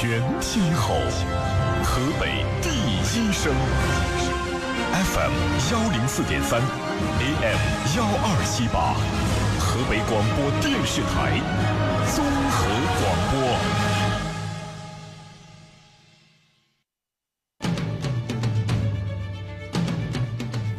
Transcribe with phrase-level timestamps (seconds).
[0.00, 0.94] 全天候，
[1.82, 3.52] 河北第一声
[4.92, 5.32] ，FM
[5.72, 6.60] 幺零四点三
[7.18, 7.58] ，AM
[7.96, 8.94] 幺二七八，
[9.58, 11.40] 河北广播电视台
[12.14, 12.68] 综合
[13.00, 13.58] 广播。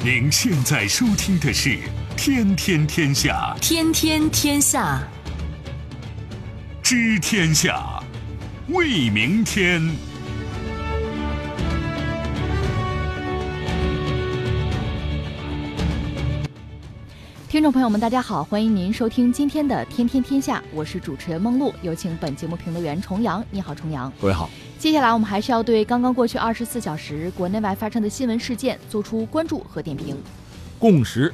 [0.01, 1.71] 您现在收听的是
[2.15, 5.03] 《天天天下》，天天天下，
[6.81, 7.98] 知天下，
[8.71, 9.81] 为明天。
[17.47, 23.43] 听众朋友们，大家好，欢迎您收听今天的《天天天下》，我是主持人梦露，有请本节目评论员重阳。
[23.49, 24.11] 你好，重阳。
[24.21, 24.47] 各位好。
[24.77, 30.15] 接下来，我们还是要对刚刚过去二十四小时国内外发生的新闻事件做出关注和点评。
[30.77, 31.33] 共识。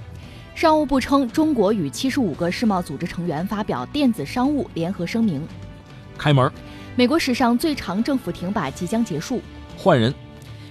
[0.55, 5.45] 商务部称，中国与七十五个世贸组织成员发表电子商务联合声明。
[6.17, 6.49] 开门。
[6.98, 9.41] 美国史上最长政府停摆即将结束。
[9.77, 10.13] 换人。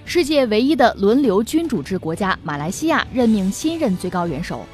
[0.05, 4.65] 世界唯一的轮流君主制国家马来西亚任命新任最高元首。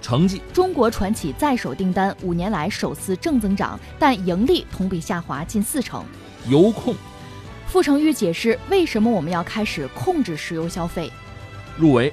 [0.00, 0.40] 成绩。
[0.52, 6.04] 中国传企在手订单五年来首次正增长，但盈利同比下滑近四成。
[6.48, 6.94] 油控。
[7.66, 11.10] 傅成玉解释为什么我们要开始控制石油消费。
[11.76, 12.12] 入围，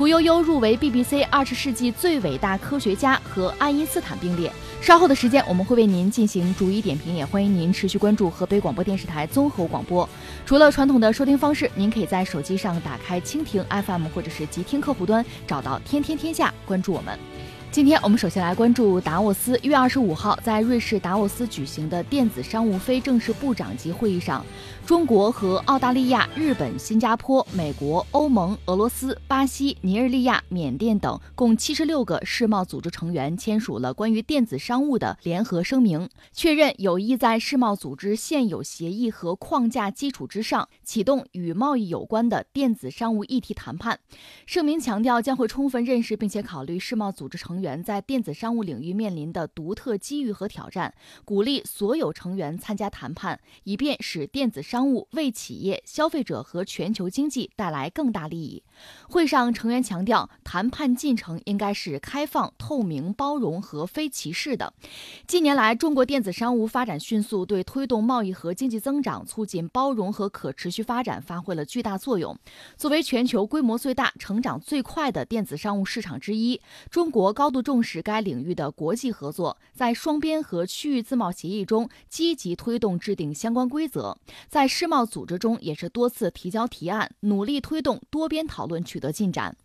[0.00, 4.50] 屠呦呦入围 BBC 二十世纪最伟大科学家和爱因斯坦并列。
[4.80, 10.08] 稍后的时间我们会为您进行逐一点评，也欢迎您持续关注河北广播电视台综合广播。
[10.46, 17.18] 除了传统的收听方式，您可以在手机上打开蜻蜓 FM 或者是极听客户端，找到天天天下，关注我们。
[17.70, 19.56] 今天我们首先来关注达沃斯。
[19.62, 24.44] 一月二十五号，在瑞士达沃斯举行的电子商务非正式部长级会议上，
[24.90, 44.00] 中国和澳大利亚、日本、新加坡、美国、欧盟、俄罗斯、巴西、尼日利亚、缅甸等共七十六个世贸组织成员签署了关于电子商务的联合声明，确认有意在世贸组织现有协议和框架基础之上，启动与贸易有关的电子商务议题谈判。
[44.44, 47.60] 声明强调，将会充分认识并且考虑世贸组织成。
[47.60, 50.92] 员在电子商务领域面临的独特机遇和挑战，
[51.24, 58.62] 鼓励所有成员参加谈判，以便使电子商商务为企业、消费者和全球经济带来更大利益。
[59.10, 64.72] 会上成员强调，谈判进程应该是开放、透明、包容和非歧视的。
[65.26, 72.34] 近年来，中国电子商务发展迅速，对推动贸易和经济增长、促进包容和可持续发展发挥了巨大作用。
[72.78, 76.58] 作为全球规模最大、成长最快的电子商务市场之一，
[76.88, 84.16] 中国高度重视该领域的国际合作，在双边和区域自贸协议中积极推动制定相关规则，
[84.48, 88.66] 在在世贸组织中也是多次提交提案，努力推动多边讨。
[88.66, 89.56] 论取得进展，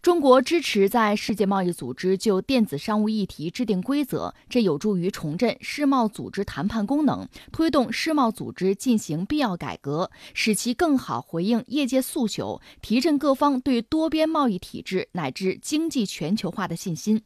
[0.00, 17.20] 中国支持在世界贸易组织就电子商务议题制定规则，这有助于重振世贸组织谈判功能，推动世贸组织进行必要改革，使其更好回应业界诉求，提振各方对多边贸易体制乃至经济全球化的信心。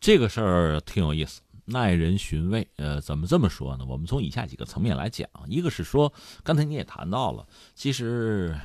[0.00, 2.68] 这个事儿挺有意思，耐人寻味。
[2.76, 3.84] 呃，怎么这么说呢？
[3.88, 6.12] 我们从以下几个层面来讲，一个是说，
[6.44, 8.56] 刚才你也谈到了，其实。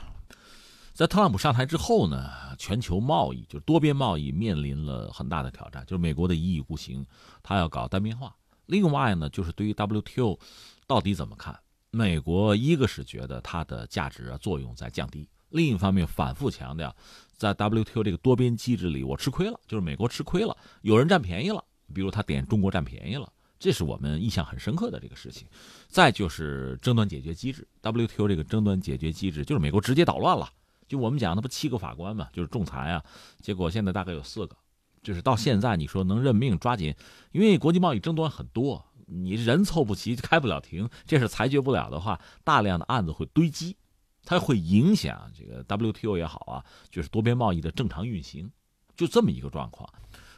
[0.94, 7.06] 在特朗普上台之后呢，全球贸易就是多边贸易面临了很大的挑战，就是美国的一意孤行，
[7.44, 8.35] 他要搞单边化。
[8.66, 10.40] 另外呢，就是对于 WTO
[10.88, 11.56] 到底怎么看？
[11.91, 16.96] 美国一个是觉得它的价值啊作用在降低，另一方面反复强调，
[17.35, 25.47] 在 WTO 这个多边机制里，我吃亏了，就是美国吃亏了，有人占便宜了，比如他点中国占便宜了，这是我们印象很深刻的这个事情。
[25.87, 30.49] 再就是争端解决机制，WTO 这个争端解决机制就是美国直接捣乱了。
[30.87, 33.03] 就我们讲，那不七个法官嘛，就是仲裁啊。
[33.41, 34.55] 结果现在大概有四个，
[35.03, 36.95] 就是到现在你说能任命，抓紧，
[37.31, 43.75] 因为国际贸易争端很多，你人凑不齐，开不了庭，这是裁决不了的话，大量的案子会堆积，
[44.23, 48.49] 它会影响这个 WTO 也好啊，就是多边贸易的正常运行，
[48.95, 49.89] 就这么一个状况。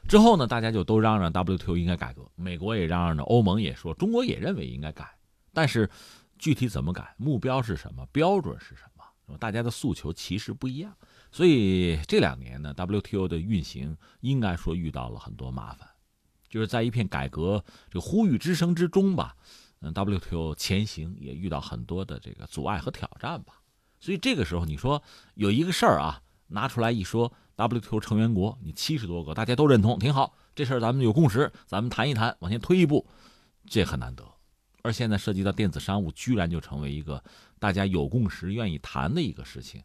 [0.07, 5.07] 之后呢，大家就都嚷嚷 WTO 应该改革，美国也嚷嚷着，欧盟也说，中国也认为应该改，
[5.53, 5.89] 但是
[6.37, 9.37] 具体怎么改，目标是什么，标准是什么？
[9.37, 10.91] 大家的诉求其实不一样，
[11.31, 15.87] 所以这两年呢，WTO 的运行应该说遇到了很多麻烦，
[16.49, 19.35] 就是在一片改革这个呼吁之声之中吧，
[19.81, 23.61] 嗯，WTO 前行也遇到很多的这个阻碍和挑战吧。
[23.99, 25.03] 所以这个时候你说
[25.35, 26.19] 有一个事儿啊，
[26.49, 33.07] 拿出来一说，WTO 成员国你七十多个，大家都认同，挺好，这事儿咱们有共识，咱们谈一谈，往前推一步，
[33.65, 34.23] 这很难得。
[34.81, 37.23] 而现在涉及到电子商务，居然就成为一个
[37.59, 39.83] 大家有共识、愿意谈的一个事情，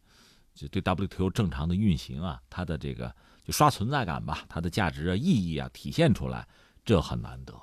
[0.55, 3.15] 就对 WTO 正常的运行啊，它的这个
[3.45, 6.47] 就刷存在感吧，它的价值啊、意义啊体现出来，
[6.85, 7.55] 这很难得。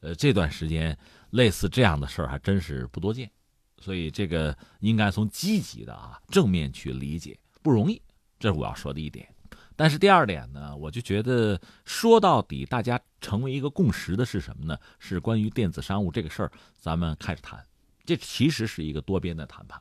[0.00, 0.98] 呃，这段时间
[1.28, 3.30] 类似这样的事儿还真是不多见，
[3.78, 8.00] 所以这个应该从积极的啊正面去理解，不容易，
[8.40, 9.32] 这是我要说的一点。
[9.76, 14.76] 但是第二点呢，我就觉得说到底，大家成为一个共识的是什么呢？
[14.98, 17.64] 是关于电子商务这个事儿，咱们开始谈。
[18.04, 19.80] 这其实是一个多边的谈判，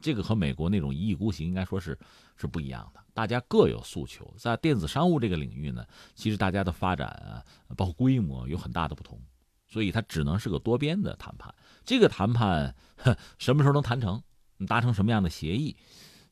[0.00, 1.98] 这个和美国那种一意孤行应该说是
[2.36, 3.00] 是不一样的。
[3.12, 5.84] 大家各有诉求，在电子商务这个领域呢，
[6.14, 7.42] 其实大家的发展啊，
[7.76, 9.20] 包括规模有很大的不同，
[9.66, 11.52] 所以它只能是个多边的谈判。
[11.84, 12.72] 这个谈判
[13.38, 14.22] 什么时候能谈成，
[14.68, 15.76] 达成什么样的协议，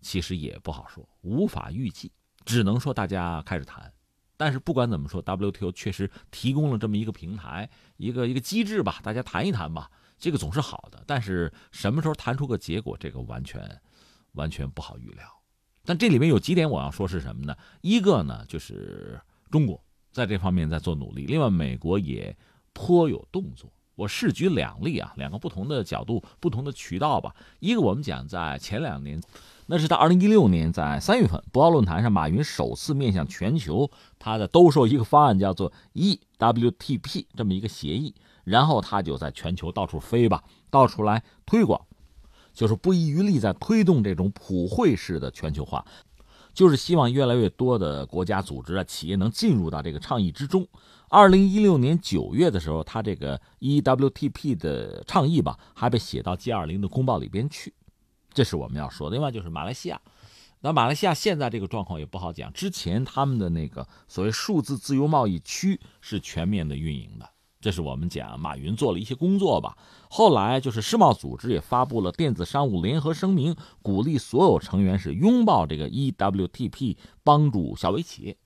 [0.00, 2.12] 其实也不好说，无法预计。
[2.45, 3.93] 只能说大家开始谈，
[4.35, 7.69] 但是不管怎么说，WTO 确实提供了这么一个平台，
[7.99, 11.05] 一个一个机制吧，大家谈一谈吧，这个总是好的。
[11.06, 13.79] 但是什么时候谈出个结果，这个完全
[14.33, 15.25] 完全不好预料。
[15.85, 17.55] 但这里面有几点我要说是什么呢？
[17.83, 19.21] 一个呢，就是
[19.51, 22.35] 中国在这方面在做努力，另外美国也
[22.73, 23.71] 颇有动作。
[23.94, 27.37] 我试举两例啊，两个不同的角度、不同的渠道吧。
[27.59, 29.21] 一个我们讲在前两年。
[29.70, 41.79] 那是在二零一六年，在三月份博鳌论坛上，马云首次面向全球，他的兜售一个方案，叫做 EWTP 这么一个协议，然后他就在全球到处飞吧，到处来推广，
[42.55, 45.85] 就是不遗余力在推动这种普惠式的全球化，
[46.55, 50.67] 就是希望越来越多的国家、组织啊、企业能进入到这个倡议之中。
[51.11, 57.75] 二零一六年九月的时候，他这个 EWTP 的倡议吧，还被写到 G 二零的公报里边去。
[58.33, 59.15] 这是我们要说的。
[59.15, 60.01] 另外就是马来西亚，
[60.61, 62.53] 那马来西亚现在这个状况也不好讲。
[62.53, 67.29] 之前他们的那个所谓数字自由贸易区是全面的运营的，
[67.61, 69.77] 这是我们讲马云做了一些工作吧。
[70.11, 78.37] 后来就是世贸组织也发布了电子商务联合声明，鼓励所有成员是拥抱这个 EWTP，帮助小微企业，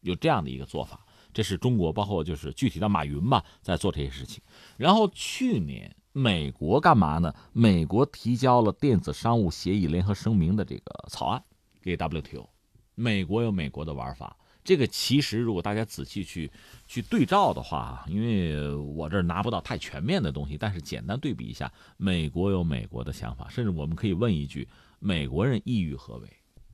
[0.00, 1.04] 有这样的一个做法。
[1.32, 4.42] 这是中国，包括就是具体到马云吧，在做这些事情。
[4.76, 5.94] 然后去年。
[6.12, 7.34] 美国干嘛呢？
[7.52, 11.42] 美国提交了电子商务协议联合声明的这个草案
[11.80, 12.48] 给 WTO。
[12.94, 16.52] 美国有美国的玩法，这个其实如果大家仔细去
[16.86, 24.68] 去对照的话，因为我这儿拿不到太全面的东西，但是简单对比一下，美国有美国的想法，甚至我们可以问一句：
[24.98, 26.28] 美国人意欲何为？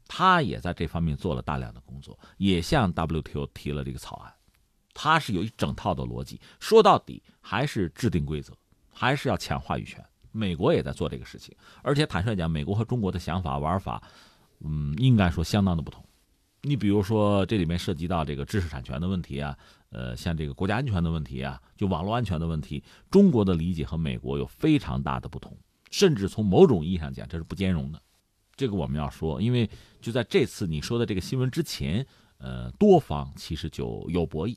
[0.09, 4.35] 他也在这方面做了大量的工作，也向 WTO 提了这个草案。
[4.93, 8.53] 他是有一整套的逻辑，说到底还是制定规则。
[9.01, 14.03] 还是要抢话语权，美国也在做这个事情，而且坦率讲，美国和中国的想法玩法，
[14.59, 16.05] 嗯，应该说相当的不同。
[16.63, 19.57] 你比如说，这里面涉及到这个知识产权的问题啊，
[19.91, 25.57] 呃，像这个国家安全的问题啊，就网络安全的问题，中国的理解和美国有非常大的不同，
[25.93, 28.03] 甚至从某种意义上讲，这是不兼容的。
[28.57, 32.05] 这个我们要说，因为就在这次你说的这个新闻之前，
[32.39, 34.57] 呃，多方其实就有博弈，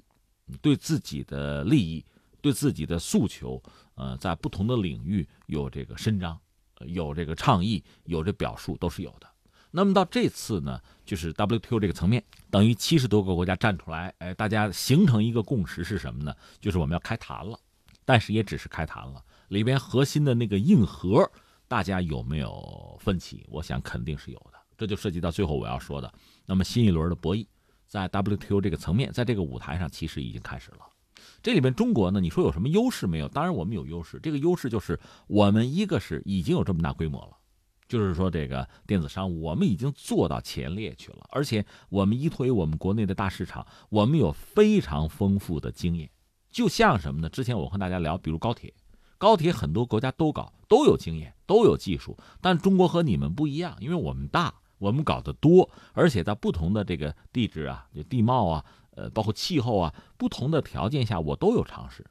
[0.63, 2.03] 对自己的利益。
[2.43, 3.61] 对自己的诉求，
[3.95, 6.39] 呃，在不同的领域有这个伸张，
[6.85, 9.27] 有这个倡议，有这表述都是有的。
[9.73, 16.35] 那么到这次呢，就是 WTO 这个层面，等于七十多个国家站出来，哎，大家形成一个共识是什么呢？
[16.59, 17.57] 就是我们要开谈了，
[18.03, 21.31] 但是也只是开谈了，里边核心的那个硬核，
[21.69, 23.45] 大家有没有分歧？
[23.49, 24.59] 我想肯定是有的。
[24.77, 26.13] 这就涉及到最后我要说的，
[26.45, 27.47] 那么新一轮的博弈，
[27.87, 30.90] 在 WTO 这个层面，在这个舞台上，其实已经开始了。
[31.43, 32.19] 这里面中国呢？
[32.19, 33.27] 你说有什么优势没有？
[33.27, 34.19] 当然我们有优势。
[34.21, 37.37] 这个优势就是我们一个是已经有这么大规模了，
[37.87, 46.09] 就是说这个电子商务我们已经做到前列去了，而且我们依托于我们国内的大市场，我们有非常丰富的经验。
[46.51, 47.29] 就像什么呢？
[47.29, 48.71] 之前我和大家聊，比如高铁，
[49.17, 58.63] 高铁很多国家都搞，都有经验，都有技术，但中国和你们不一样，因为我们大，我们搞得多，而且在不同的这个地质啊、地貌啊。
[58.91, 62.05] 呃，包括气候啊，不同的条件下，我都有尝试。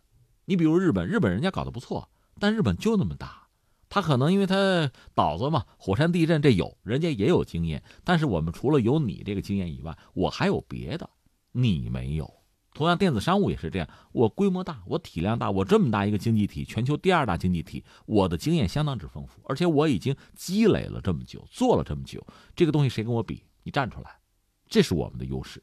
[0.44, 3.48] 你比如日本，日本人家搞得不错，但日本就那么大，
[3.88, 7.82] 他可能因为他岛子嘛，火山地震这有，人家也有经验。
[8.02, 11.08] 但是我们除了有你这个经验以外，我还有别的，
[11.52, 12.32] 你没有。
[12.72, 23.44] 同样，电子商务也是这样，我规模大，我体量大，我这么大一个经济体，全球第二大经济体，我的经验相当之丰富，而且我已经积累了这么久，做了这么久，这个东西谁跟我比？
[23.64, 24.18] 你站出来，
[24.68, 25.62] 这是我们的优势。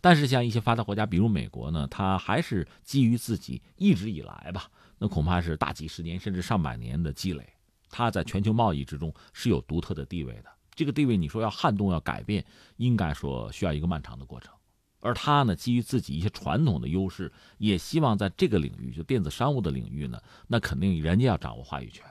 [0.00, 7.46] 但是像一些发达国家，比如美国呢，它还是基于自己一直以来吧，那恐怕是大几十年甚至上百年的积累，
[7.88, 10.44] 它在全球贸易之中是有独特的地位的。
[10.74, 12.44] 这个地位你说要撼动、要改变，
[12.76, 14.52] 应该说需要一个漫长的过程。
[15.00, 22.04] 而它呢，基于自己一些传统的优势，也希望在这个领域，就电子商务的领域呢，那肯定人家要掌握话语权，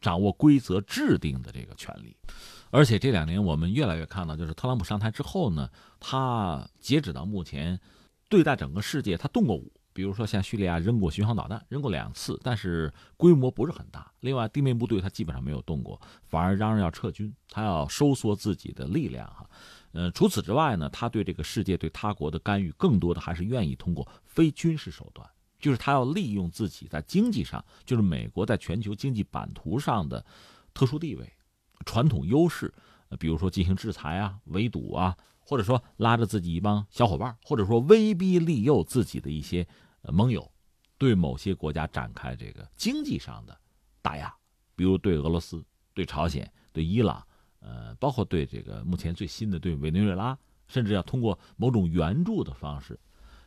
[0.00, 2.16] 掌握规则制定的这个权利。
[2.70, 7.78] 而且这两年我们越来越看到，就是特朗普上台之后呢，他截止到目前，
[8.28, 14.10] 对待整个世界他动过武，比如说像叙利亚扔过巡航导弹，扔过两次，但是规模不是很大。
[14.20, 19.48] 另外，地面部队他基本上没有动过，反而嚷嚷要撤军，他要收缩自己的力量哈。
[19.92, 30.24] 呃，除此之外呢，他对这个世界对他国的干预，更多的还是愿意通过非军事手段，就是他要利用自己在经济上，就是美国在全球经济版图上的
[30.72, 31.32] 特殊地位、
[31.84, 32.72] 传统优势，
[33.18, 39.66] 比如说进行制裁啊、围堵啊，或者说拉着自己一帮小伙伴，或者说威逼利诱自己的一些
[40.02, 40.50] 盟友，
[40.98, 43.58] 对某些国家展开这个经济上的
[44.00, 44.34] 打压，
[44.74, 47.24] 比如对俄罗斯、对朝鲜、对伊朗。
[47.62, 50.34] 呃，包括对这个目前最新的对委内瑞拉，
[50.66, 52.98] 甚至要通过某种援助的方式，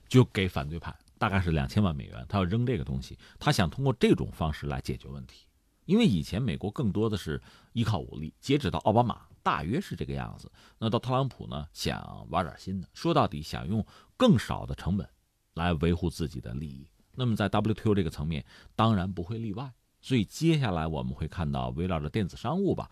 [0.08, 5.48] 就给反对派大概是两千万美元，他要扔这个东西，他想通过这种方式来解决问题。
[5.86, 7.42] 因为以前美国更多的是
[7.74, 10.52] 依靠武力，截止到奥巴马大约是这个样子。
[10.78, 13.86] 那到特朗普呢，想玩点新的，说到底想用
[14.18, 15.08] 更少的成本
[15.54, 16.88] 来维护自己的利益。
[17.16, 18.44] 那么在 WTO 这个层面，
[18.76, 19.72] 当然不会例外。
[20.02, 22.90] 所以接下来我们会看到围绕着电子商务吧。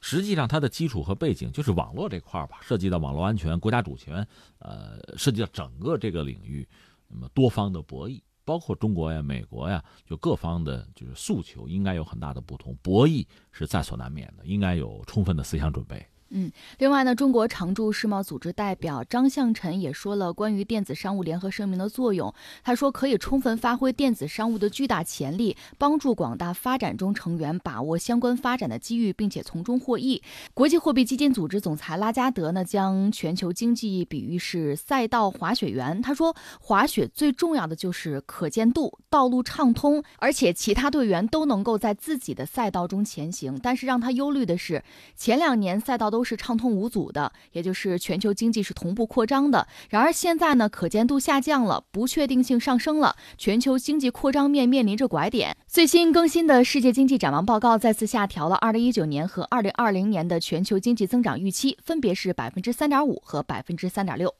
[0.00, 4.26] 实际上，它的基础和背景就是网络这块吧，涉及到网络安全、国家主权，
[4.60, 6.66] 呃，涉及到整个这个领域，
[7.08, 16.02] 那么多方的博弈，包括中国呀、美国呀，就各方的就是诉求，应该有很大的不同，博弈是在所难免的，应该有充分的思想准备。
[16.30, 22.32] 嗯，另外呢，中国常驻世贸组织代表张向晨也说了关于电子商务联合声明的作用。
[22.62, 30.22] 他说，可以充分发挥电子商务的巨大潜力，帮助广大发展中成员把握相关发展的机遇，并且从中获益。
[30.52, 36.02] 国际货币基金组织总裁拉加德呢，将全球经济比喻是赛道滑雪员。
[36.02, 43.58] 他说，滑雪最重要的就是可见度，道路畅通，而且其他队员都能够在自己的赛道中前行。
[43.62, 44.84] 但是让他忧虑的是，
[45.16, 46.17] 前两年赛道都。
[46.18, 49.68] 都是畅通无阻的，也就是全球经济是同步扩张的。
[49.88, 55.56] 然而现在呢，可见度下降了，不确定性上升了，全球经济扩张面面临着拐点。
[55.68, 64.34] 最新更新的世界经济展望报告再次下调了2019年和2020年的全球经济增长预期，分别是百分之三点五和百分之三点六。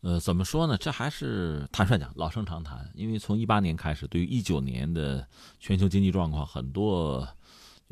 [0.00, 0.76] 呃，怎么说呢？
[0.76, 2.90] 这还是坦率讲，老生常谈。
[2.96, 5.24] 因为从一八年开始，对于一九年的
[5.60, 7.28] 全球经济状况，很多。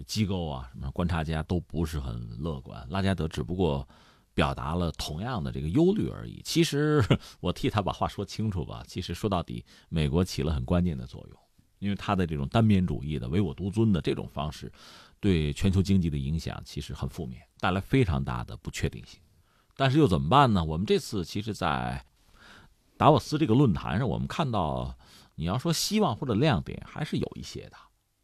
[0.07, 2.87] 机构啊，什么观察家都不是很乐观。
[2.91, 3.87] 拉加德只不过
[4.33, 6.41] 表达了同样的这个忧虑而已。
[6.45, 7.05] 其实
[7.41, 8.83] 我替他把话说清楚吧。
[8.87, 11.39] 其实说到底，美国起了很关键的作用，
[11.79, 14.73] 因为他的这种单边主义的、唯我独尊的这种方式，
[15.19, 19.21] 对全球经济的影响其实很负面，带来非常大的不确定性。
[19.77, 20.65] 但是又怎么办呢？
[20.65, 22.05] 我们这次其实，在
[22.97, 24.95] 达沃斯这个论坛上，我们看到，
[25.35, 27.77] 你要说希望或者亮点，还是有一些的。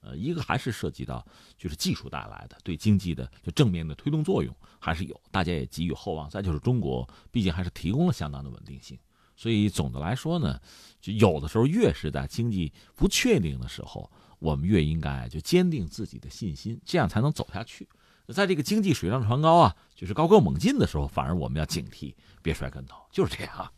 [0.06, 1.26] 呃，一个还是涉及到
[1.58, 6.30] 就是技术带来的对经济的就正面的推动作用还是有，大家也给予厚望。
[6.30, 8.96] 再就是中国毕竟还是提供了相当的稳定性，
[9.36, 10.60] 所以总的来说呢，
[11.00, 14.08] 就有的时候越是在经济不确定的时候，
[14.38, 17.88] 我们越应该就坚定自己的信心，这样才能走下去。
[18.28, 23.72] 在这个经济水涨船高啊，就是高歌猛进的时候，反而我们要警惕，别摔跟头，就是这样。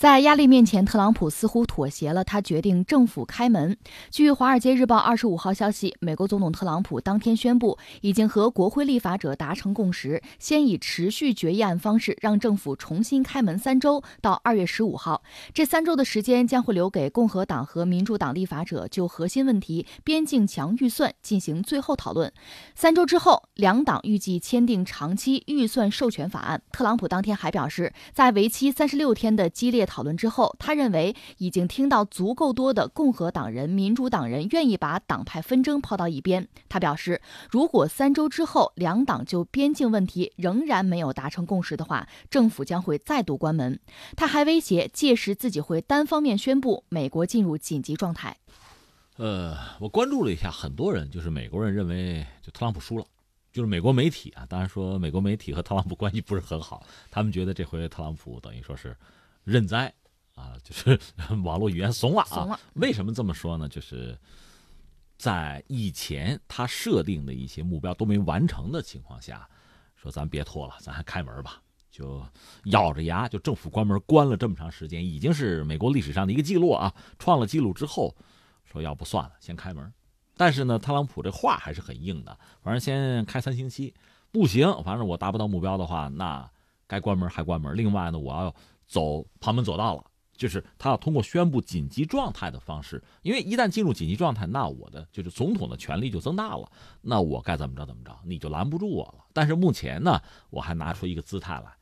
[0.00, 2.24] 在压力面前，特朗普似乎妥协了。
[2.24, 3.76] 他决定政府开门。
[4.10, 15.22] 据《华尔街日报》二十五号消息，美国总统特朗普当天宣布，已经和国会立法者达成共识，先以持续决议案方式让政府重新开门三周，到二月十五号。
[15.52, 22.32] 这三周的时间将会留给共和党和民主党立法者就核心问题边境墙预算进行最后讨论。
[22.74, 26.62] 三周之后，两党预计签订长期预算授权法案。
[26.72, 36.46] 特朗普当天还表示，在为期三十六天的激烈讨论之后，他认为已经听到足够多的共和党人、民主党人愿意把党派纷争抛到一边。
[36.68, 37.20] 他表示，
[37.50, 43.80] 如果三周之后两党就边境问题仍然没有达成共识的话，政府将会再度关门。
[44.16, 48.36] 他还威胁，届时自己会单方面宣布美国进入紧急状态。
[49.16, 53.04] 呃，我关注了一下，很多人就是美国人认为就特朗普输了，
[53.52, 58.96] 就是美国媒体啊，当然说美国媒体和特朗普关系不是很好，他们觉得这回特朗普等于说是。
[59.44, 59.92] 认栽，
[60.34, 60.98] 啊，就是
[61.42, 62.58] 网络语言怂了啊！
[62.74, 63.68] 为什么这么说呢？
[63.68, 64.18] 就是
[65.18, 69.48] 在以前他设定的一些目标都没完成的情况下，
[69.96, 72.24] 说咱别拖了，咱还开门吧，就
[72.64, 76.94] 咬着牙，就政府关门关了这么长时间，已经是美国历史上的一个记录啊！
[77.18, 78.14] 创了记录之后，
[78.64, 79.92] 说要不算了，先开门。
[80.36, 83.92] 但是呢，特朗普这话还是很硬的，反正先开三星期，
[84.30, 86.50] 不行，反正我达不到目标的话，那
[86.86, 87.76] 该关门还关门。
[87.76, 88.54] 另外呢，我要。
[88.90, 90.04] 走旁门左道了，
[90.36, 96.68] 就是他要通过宣布紧急状态的方式，因为一旦进入紧急状态，那我的就是总统的权力就增大了，
[97.00, 99.24] 那我该怎么着怎么着，你就拦不住我了。
[99.32, 100.20] 但是目前呢，
[100.50, 101.72] 我还拿出一个姿态来，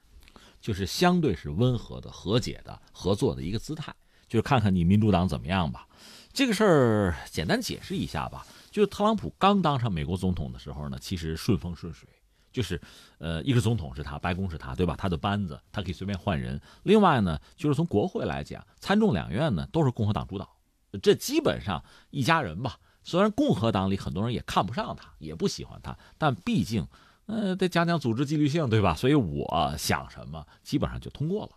[0.61, 3.95] 就是相对是温和的、和解的、合作的一个姿态，
[4.29, 5.89] 就是看看你民主党怎么样吧。
[6.31, 12.07] 这个事儿简单解释一下吧，就是特朗普刚当上美国总统的时候呢，其实顺风顺水，
[12.53, 12.81] 就是
[13.19, 14.95] 呃，一个总统是他，白宫是他，对吧？
[14.97, 16.61] 他的班子他可以随便换人。
[16.83, 20.57] 另外呢，就是从国会来讲，参众两院呢都是共和党主导，
[21.03, 22.79] 这基本上一家人吧。
[23.05, 26.87] 虽然共和党里很多人也看不上他，也不喜欢他，但毕竟，
[27.27, 28.95] 呃，得讲讲组织纪律性，对吧？
[28.95, 31.53] 所以我想什么，基本上就通过了。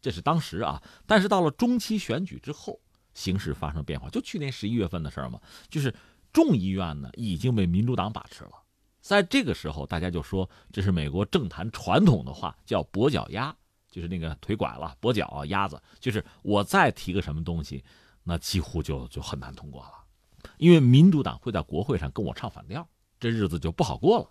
[0.00, 2.80] 这是当时啊，但是到了中期选举之后，
[3.14, 4.08] 形势发生变化。
[4.10, 5.94] 就去年十一月份的事儿嘛，就是
[6.32, 8.52] 众议院呢已经被民主党把持了。
[9.08, 13.56] 在这个时候，大家就说这是美国政坛传统的话，叫跛脚鸭，
[13.90, 17.82] 就是那个腿拐了，跛脚鸭子，就是我再提个什么东西，
[18.22, 19.92] 那几乎就就很难通过了。
[20.58, 22.86] 因为民主党会在国会上跟我唱反调，
[23.18, 24.28] 这日子就不好过了。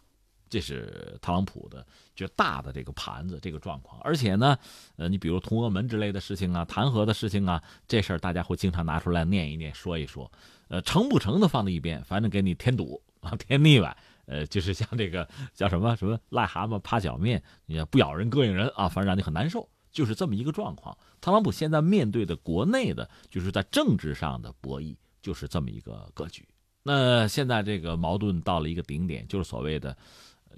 [0.48, 1.84] 这是特朗普的
[2.16, 4.00] 就大的这个盘子这个状况。
[4.02, 4.56] 而且呢，
[4.96, 10.32] 呃，你比如通俄门之类的事情啊，弹劾的事情啊，这事儿大家会经常拿出来念一念，说一说。
[10.68, 13.98] 呃，成不成的放在一边，反正给你添堵啊，添腻歪。
[14.28, 20.96] 呃，就是像这个叫什么什么癞蛤蟆趴脚面，你不咬人膈应人啊，反正让你很难受，就是这么一个状况。
[21.20, 24.96] 特朗普现在面对的国内的，就是在政治上的博弈。
[25.20, 26.48] 就是这么一个格局。
[26.84, 29.98] 那现在这个矛盾到了一个顶点，就是所谓的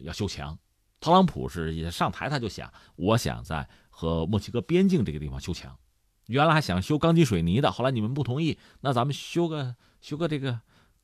[0.02, 0.56] 要修墙。
[1.00, 5.76] 特朗普是也上台，他就想，我想在和墨西哥边境这个地方修墙。
[6.28, 10.60] 原来还想修钢筋水泥的，后来你们不同意，那咱们修个修个这个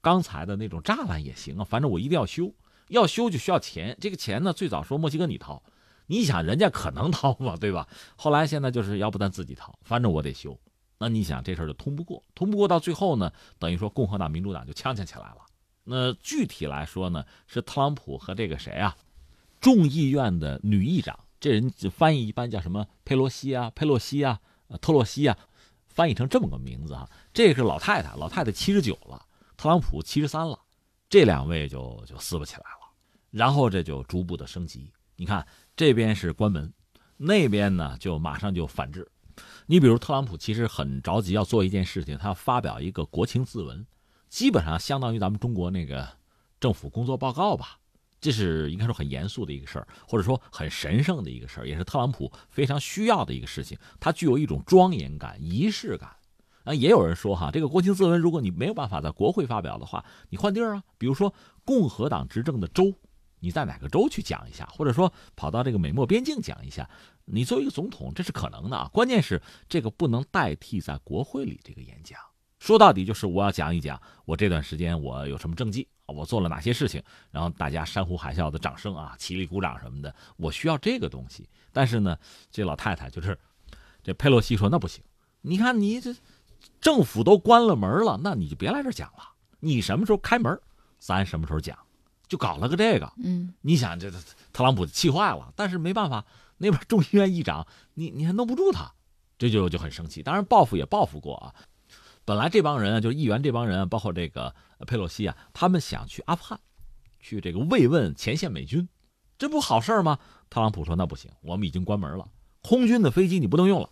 [0.06, 1.64] 钢材的那种栅栏也行啊。
[1.64, 2.54] 反正我一定要修，
[2.90, 3.98] 要修就需要钱。
[4.00, 5.64] 这个钱呢，最早说墨西哥你掏，
[6.06, 7.58] 你想人家可能掏吗？
[7.60, 7.88] 对吧？
[8.16, 10.56] 后来现在就是要不咱自己掏，反正我得修。
[11.00, 15.38] 那你想这事儿就通不过，通不过到最后呢，等于说共和党、民主党就呛呛起来了。
[15.84, 18.96] 那具体来说呢，是特朗普和这个谁啊，
[19.60, 24.40] 众议院的女议长，这人翻译一般叫什么佩洛西啊、佩洛西啊、
[24.80, 25.36] 特洛西啊，
[25.88, 27.10] 翻译成这么个名字啊。
[27.34, 29.25] 这是老太太，老太太七十九了，
[29.58, 30.60] 特朗普七十三了，
[31.10, 32.92] 这两位就就撕不起来了。
[33.32, 36.74] 然后这就逐步的升级，你看这边是关门，
[37.18, 39.10] 那边呢就马上就反制。
[39.66, 43.86] 你比如特朗普其实很着急要做一件事情，他要发表一个国情咨文，
[44.30, 46.08] 基本上相当于咱们中国那个
[46.60, 47.78] 政府工作报告吧。
[48.22, 53.78] 这是应该说很严肃的一个事儿，或者说很神圣的一个事儿，也是特朗普非常需要的一个事情。
[54.00, 56.16] 它具有一种庄严感、仪式感。
[56.66, 62.94] 啊，也有人说哈，这个国情咨文如果你没有办法在国会发表的话，你换地儿啊，比如说共和党执政的州。
[63.42, 66.90] 你在哪个州去讲一下，或者说跑到这个美墨边境讲一下，
[67.26, 68.90] 你作为一个总统，这是可能的啊。
[68.92, 72.18] 关键是这个不能代替在国会里这个演讲。
[72.58, 81.48] 说到底就是我要讲一讲我这段时间我有什么政绩，我做了哪些事情，然后大家山呼海啸的掌声啊，起立鼓掌什么的，我需要这个东西。
[81.72, 82.18] 但是呢，
[82.50, 83.38] 这老太太就是
[84.02, 85.04] 这佩洛西说那不行，
[85.42, 86.16] 你看你这
[86.82, 89.24] 政府都关了门了，那你就别来这讲了，
[89.60, 90.60] 你什么时候开门，
[91.00, 91.78] 咱什么时候讲。
[92.28, 94.10] 就搞了个这个，嗯，你想这
[94.52, 96.26] 特朗普气坏了，但是没办法，
[96.58, 98.92] 那边众议院议长，你你还弄不住他，
[99.38, 100.24] 这就就很生气。
[100.24, 101.54] 当然报复也报复过啊，
[102.26, 104.56] 本来这帮人啊，就是议员这帮人，包括这个
[104.88, 106.60] 佩洛西啊，他们想去阿富汗，
[107.20, 108.90] 去这个慰问前线美军，
[109.38, 110.18] 这不好事吗？
[110.50, 112.28] 特朗普说那不行，我们已经关门了，
[112.64, 113.90] 空军的飞机你不能用了，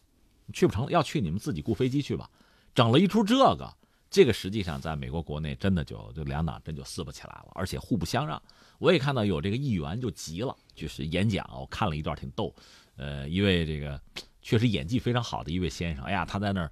[0.54, 2.28] 去不成，要去你们自己雇飞机去吧，
[2.73, 3.73] 整了一出这个。
[4.09, 8.39] 这个实际上在美国国内真的就就两党真就撕不起来了，而且互不相让。
[8.77, 12.53] 我也看到有这个议员就急了，就是演讲，我看了一段挺逗。
[12.95, 13.99] 呃，一位这个
[14.43, 16.71] 确实演技非常好的一位先生，哎呀，他在那儿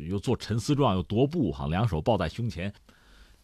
[0.00, 2.72] 又做沉思状，又踱步，哈，两手抱在胸前。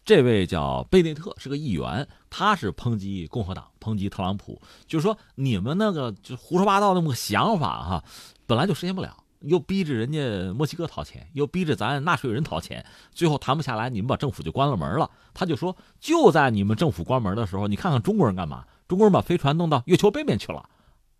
[0.03, 8.03] 这位叫贝内特，是个议员，他是抨击共和党，抨击特朗普，就是说你们那个就胡说八道那么个想法哈，
[8.45, 9.23] 本来就实现不了。
[9.47, 15.09] 又逼着人家墨西哥掏钱，又逼着咱纳税人掏钱，最后谈不下来，你们把政府就关了门了。
[15.33, 18.65] 他就说，就在你们政府关门的时候，你看看中国人干嘛？
[18.87, 20.69] 中国人把飞船弄到月球背面去了，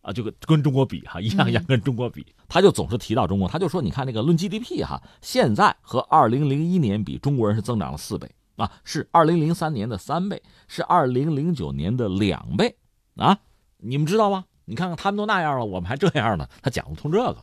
[0.02, 2.26] 啊，就跟跟中国比哈，一样一样跟中国比。
[2.48, 12.76] 他就总是提到中国，他就说，你看那个论 GDP 哈，现在和二零零一年比，中国人是增长了四倍啊，是二零零三年的三倍，是二零零九年的两倍
[13.16, 13.38] 啊，
[13.78, 14.46] 你们知道吗？
[14.66, 16.48] 你看看他们都那样了，我们还这样呢。
[16.62, 17.38] 他讲不通这个。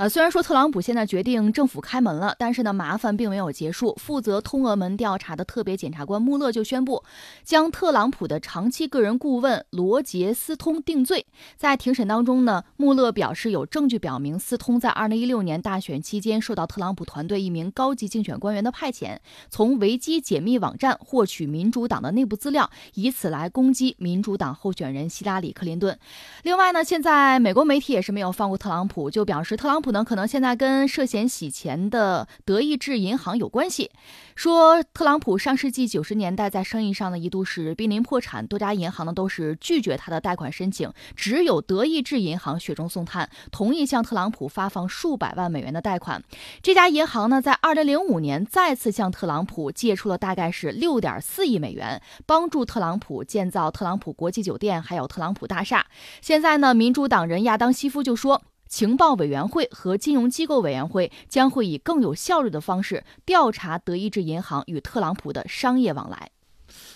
[0.00, 3.94] 呃，虽然说特朗普现在决定政府开门了，但是呢，麻烦并没有结束。
[4.00, 7.04] 负责通俄门调查的特别检察官穆勒就宣布，
[7.44, 11.26] 将特朗普的长期个人顾问罗杰斯通定罪。
[11.58, 19.18] 在庭审当中呢，穆勒表示有证据表明斯通在2016年大选期间受到特朗普团队一名高级竞选官员的派遣，
[19.50, 25.98] 从维基解密网站获取民主党的内部资料，以此来攻击民主党候选人希拉里·克林顿。
[26.44, 33.90] 另外呢，现在美国媒体也是没有放过特朗普，就表示特朗普呢可能现在跟涉嫌洗钱的德意志银行有关系，
[34.34, 46.22] 说特朗普上世纪九十年代在生意上呢一度是濒临破产，多家银行呢都是拒绝他的贷款申请，只有德意志银行雪中送炭，同意向特朗普发放数百万美元的贷款。
[46.62, 55.86] 这家银行呢在二零零五年再次向特朗普借出了大概是六点四亿美元，帮助特朗普建造特朗普国际酒店，还有特朗普大厦。
[56.20, 66.30] 现在呢，民主党人亚当·西夫就说，情报委员会和金融机构委员会将会以更有效率的方式调查德意志银行与特朗普的商业往来。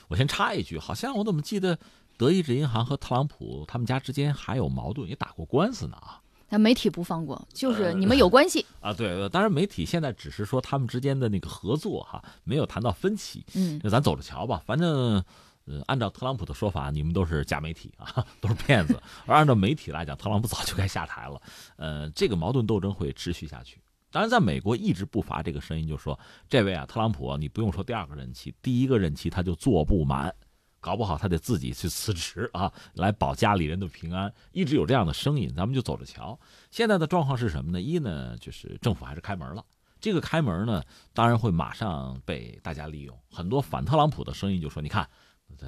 [0.07, 1.77] 我先插一句，好像我怎么记得
[2.17, 6.23] 德意志银行和特朗普他们家之间还有矛盾，也打过官司呢啊？
[6.49, 8.93] 那媒体不放过，就是你们有关系 啊？
[8.93, 13.45] 对，当然媒体现在只是说他们之间的那个合作哈，没有谈到分歧。
[13.55, 15.23] 嗯，那咱走着瞧吧，反正。
[15.67, 19.03] 呃，按照特朗普的说法，你们都是假媒体啊， 都是骗子。
[19.25, 21.41] 而按照媒体来讲，特朗普早就该下台了。
[21.77, 23.81] 呃，这个矛盾斗争会持续下去。
[24.11, 30.33] 当然，在美国一直不乏这个声音，就说这位啊，特朗普，你不用说第二个任期，第一个任期他就坐不满，
[30.81, 34.31] 搞不好他得自己去辞职啊，来保家里人的平安。
[34.53, 36.39] 一直有这样的声音，咱们就走着瞧。
[36.71, 37.81] 现在的状况是什么呢？
[37.81, 39.65] 一呢，就是政府还是开门了。
[39.99, 40.83] 这个开门呢，
[41.15, 43.19] 当然会马上被大家利用。
[43.31, 45.09] 很多反特朗普的声音就说，你看。
[45.59, 45.67] 他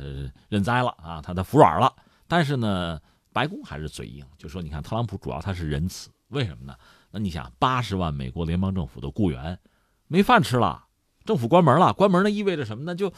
[0.49, 1.93] 认栽了啊，他他服软了。
[2.29, 3.01] 但是呢，
[3.33, 6.75] 白宫还是嘴硬，就说你看，特朗普主要他是仁慈，为什么呢？
[7.11, 9.59] 那你想，八十万美国联邦政府的雇员
[10.09, 10.85] 没饭吃了，
[11.25, 12.95] 政府关门了，关门那意味着什么呢？
[12.95, 13.13] 就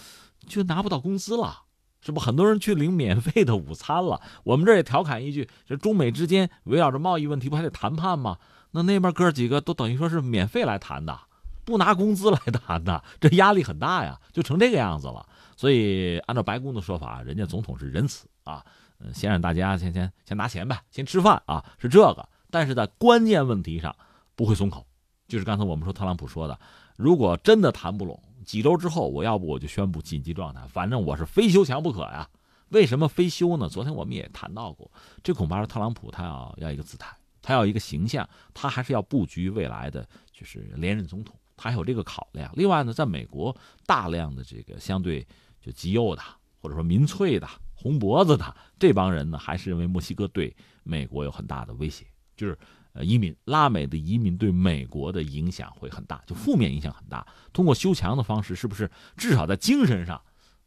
[0.47, 1.63] 就拿不到工资了，
[2.01, 2.21] 是不？
[2.21, 4.21] 很多人去领免费的午餐了。
[4.45, 8.39] 我们这也调侃一句：这中美之间围绕着贸易问题，不还得谈判吗？
[8.73, 11.19] 那那边哥几个都等于说是免费来谈的，
[11.65, 15.27] 不拿工资来谈的，这压力很大呀，就成这个样子了。
[15.59, 18.65] 所以，按照白宫的说法，人家总统是仁慈啊，
[19.01, 22.29] 嗯，先让大家先先先拿钱呗，先吃饭啊，是这个。
[22.49, 23.93] 但是在关键问题上
[24.37, 24.87] 不会松口，
[25.27, 26.57] 就是刚才我们说特朗普说的，
[26.97, 32.29] 如果真的谈不拢，几周之后，我要不我就宣布紧急状态，反正我是非修墙不可呀。
[32.69, 33.69] 为什么非修呢？
[33.69, 34.89] 昨天我们也谈到过，
[35.25, 42.49] 这恐怕是特朗普他要要一个姿态，他要一个形象，他还是要布局未来的就是连任总统，他还有这个考量。
[42.55, 45.27] 另外呢，在美国大量的这个相对。
[45.69, 46.23] 就极右的，
[46.63, 52.59] 或者说民粹的、红脖子的这帮人呢，还是认为墨西哥对美国有很大的威胁，就是
[52.95, 57.27] 呃移民拉美的移民对美国的影响会很大，就负面影响很大。
[57.53, 60.19] 通过修墙的方式，是不是至少在精神上，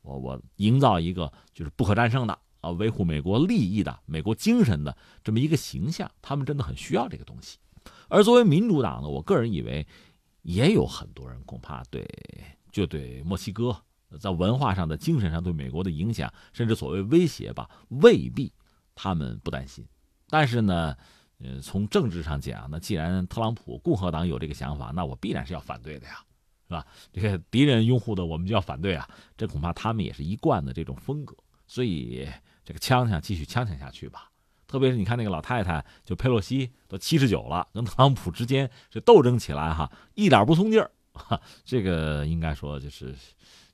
[0.03, 6.11] 我我营造一个就是不可战胜的啊，维护美国利益的、美国精神的这么一个形象？
[6.21, 7.57] 他们真的很需要这个东西。
[8.07, 9.87] 而作为民主党呢，我个人以为
[10.43, 12.07] 也有很多人恐怕对
[12.71, 13.75] 就对墨西哥。
[14.19, 18.51] 在文化上的、精神上对美国的影响，甚至所谓威胁吧，未必
[18.95, 19.85] 他们不担心。
[20.29, 20.95] 但是呢，
[21.39, 26.23] 呃，从政治上讲，那既然特朗普共和党有这个想法，那我必然是要反对的呀，
[26.67, 26.85] 是吧？
[27.11, 29.09] 这个敌人拥护的，我们就要反对啊。
[29.35, 31.35] 这恐怕他们也是一贯的这种风格。
[31.67, 32.27] 所以
[32.63, 34.29] 这个呛呛继续呛呛下去吧。
[34.67, 40.89] 特别是你看那个老太太，就佩洛西都七十九了，跟特朗普之间这斗争起来哈，一点不松劲儿。
[41.65, 43.15] 这个应该说就是。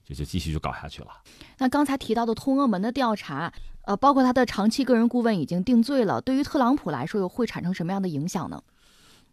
[0.08, 1.10] 就就继续就搞下去了。
[1.58, 8.64] 那刚才提到的通俄门的调查，呃，包括他的长期个人顾问已经定罪了，对于特朗普来说，又会产生什么样的影响呢？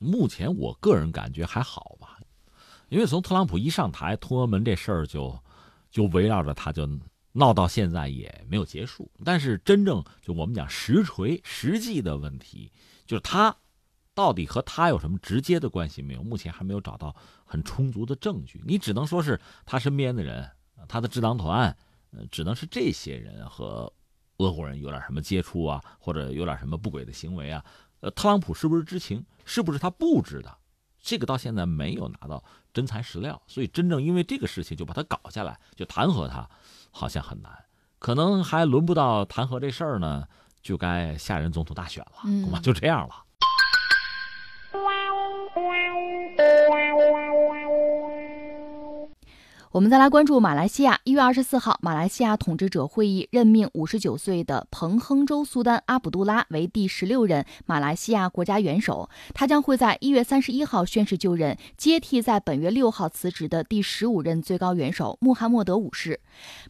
[0.01, 2.19] 目前我个人感觉还好吧，
[2.89, 5.39] 因为从特朗普一上台，通俄门这事儿就
[5.93, 6.89] 就围绕着他就
[7.31, 9.09] 闹到现在也没有结束。
[9.25, 12.73] 但是真正就我们讲实锤实际的问题，
[13.07, 13.55] 就是他。
[14.17, 16.23] 到底和他有什么直接的关系没有？
[16.23, 17.13] 目前还没有找到
[17.45, 18.63] 很充足的证据。
[18.65, 20.49] 你只能说是他身边的人，
[20.89, 21.77] 他的智囊团，
[22.13, 23.93] 呃，只能是这些人和
[24.39, 27.65] 俄国人有点什么接触啊，或者有点什么不轨的行为啊。
[28.01, 29.25] 呃，特朗普是不是知情？
[29.45, 30.59] 是不是他布置的？
[31.01, 32.43] 这个到现在没有拿到
[32.73, 33.41] 真材实料。
[33.47, 36.49] 所以真正因为这个事情就把他搞下来，就弹劾他，
[36.91, 37.53] 好像很难。
[37.99, 40.27] 可能还轮不到弹劾这事儿呢，
[40.61, 43.24] 就该下任总统大选了，恐怕就这样了。
[49.75, 51.01] 我们再来关注马来西亚。
[51.03, 59.11] 一月二十四号，马来西亚统治者会议任命五十九岁的彭亨州苏丹阿卜杜拉为第十六任马来西亚国家元首。
[59.35, 66.21] 他将会在一月三十一号宣誓就任，接替在本月六号辞职的第十五任最高元首穆罕默德五世。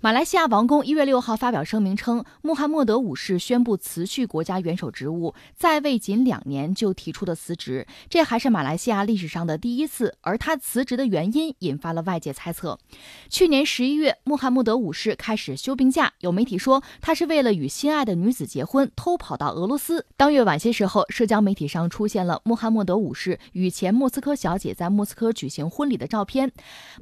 [0.00, 10.16] 马来西亚王宫一月六号发表声明称，穆罕默德五世宣布辞去国家元首职务，在位仅两年就提出的辞职，这还是马来西亚历史上的第一次。
[10.22, 12.78] 而他辞职的原因引发了外界猜测。
[13.28, 20.06] 去年十一月，穆罕默德五世开始休病假，有媒体说他是为了与心爱的女子结婚，偷跑到俄罗斯。
[20.16, 26.52] 当月晚些时候，社交媒体上出现了穆罕默德五世与前莫斯科小姐在莫斯科举行婚礼的照片。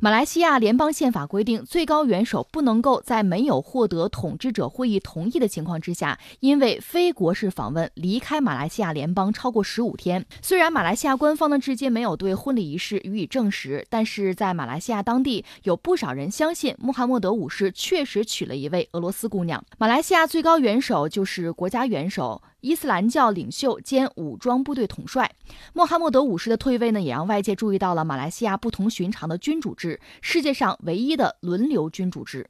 [0.01, 10.25] 马来西亚联邦宪法规定，最高元首不能够在没有获得统治者会议同意的情况之下，因为非国事访问离开马来西亚联邦超过十五天。
[10.41, 15.82] 虽然马来西亚官方呢至今没有对婚礼仪式予以证实，但是在马来西亚当地有。
[15.83, 19.63] 不少人相信穆罕默德五世确实娶了一位俄罗斯姑娘。
[19.79, 25.35] 马来西亚最高元首就是国家元首、伊斯兰教领袖兼武装部队统帅。
[25.73, 32.49] 穆罕默德五世的退位呢，也让外界注意到了马来西亚不同寻常的君主制，世界上唯一的轮流君主制。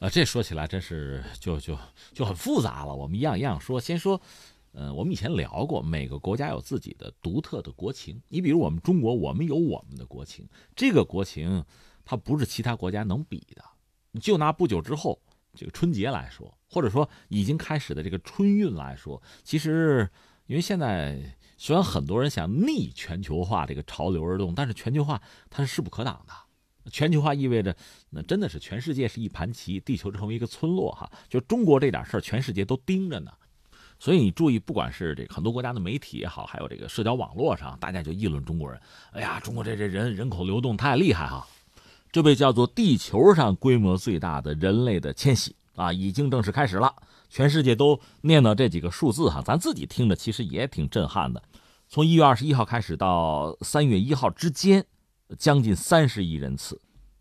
[0.00, 1.78] 呃，这说起来真是就就
[2.12, 2.92] 就很复杂了。
[2.92, 4.20] 我们一样一样说，先说，
[4.72, 8.20] 呃，我们以前聊过，每个国家有自己的独特的国情。
[8.28, 11.64] 你比如我们中国，我们有我们的国情，这个国情。
[12.06, 13.62] 它不是其他国家能比的。
[14.18, 15.20] 就拿不久之后
[15.54, 20.08] 这个春节来说，或者说已经开始的这个春运来说，其实
[20.46, 26.32] 因为现在虽然很多人想逆全球化这个潮流而动，但是全球化它是势不可挡的。
[26.90, 27.76] 全球化意味着
[28.10, 31.10] 那真的是全世界是一盘棋，地球成为一个村落哈。
[31.28, 33.32] 就中国这点事儿，全世界都盯着呢。
[33.98, 38.80] 所以你注意，不管是这个很多国家的媒体也好，还有这个社交网络上，大家就议论中国人。
[39.10, 41.44] 哎呀，中国这这人人口流动太厉害哈。
[42.12, 46.94] 这被叫做地球上规模最大的人类的迁徙啊，已经正式开始了。
[47.28, 51.42] 全世界都念叨这几个数字哈，咱自己听着其实也挺震撼的。
[51.88, 54.86] 从一月二十一号开始到三月一号之间，
[55.38, 56.80] 将近三十亿人次。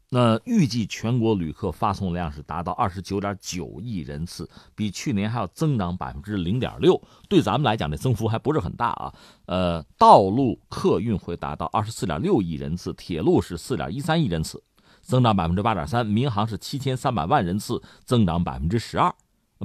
[0.09, 7.01] 那预计全国旅客发送量是达到二十九点九亿人次，比去年还要增长百分之零点六。
[7.27, 9.13] 对咱们来讲，这增幅还不是很大啊。
[9.47, 14.63] 呃，道路客运会达到二十四点六亿人次，铁路是四点一三亿人次。
[15.05, 19.13] 增长百分之八点三，民航是七千三百万人次，增长百分之十二。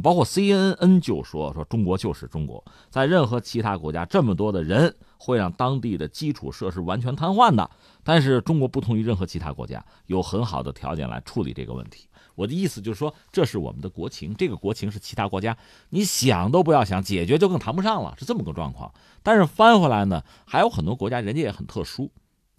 [0.03, 7.69] 包括 CNN 就说说中国就是中国，在任何其他国家这么多的人会让当地的基础设施完全瘫痪的，
[8.05, 12.07] 但是中国不同于任何其他国家，有很好的条件来处理这个问题。
[12.37, 15.57] 我的意思就是说，这是我们的国情，这个国情是其他国家
[15.91, 18.95] 你想都不要想，解决就更谈不上了，是这么个状况。
[19.25, 22.11] 但是翻回来呢，还有很多国家，人家也很特殊。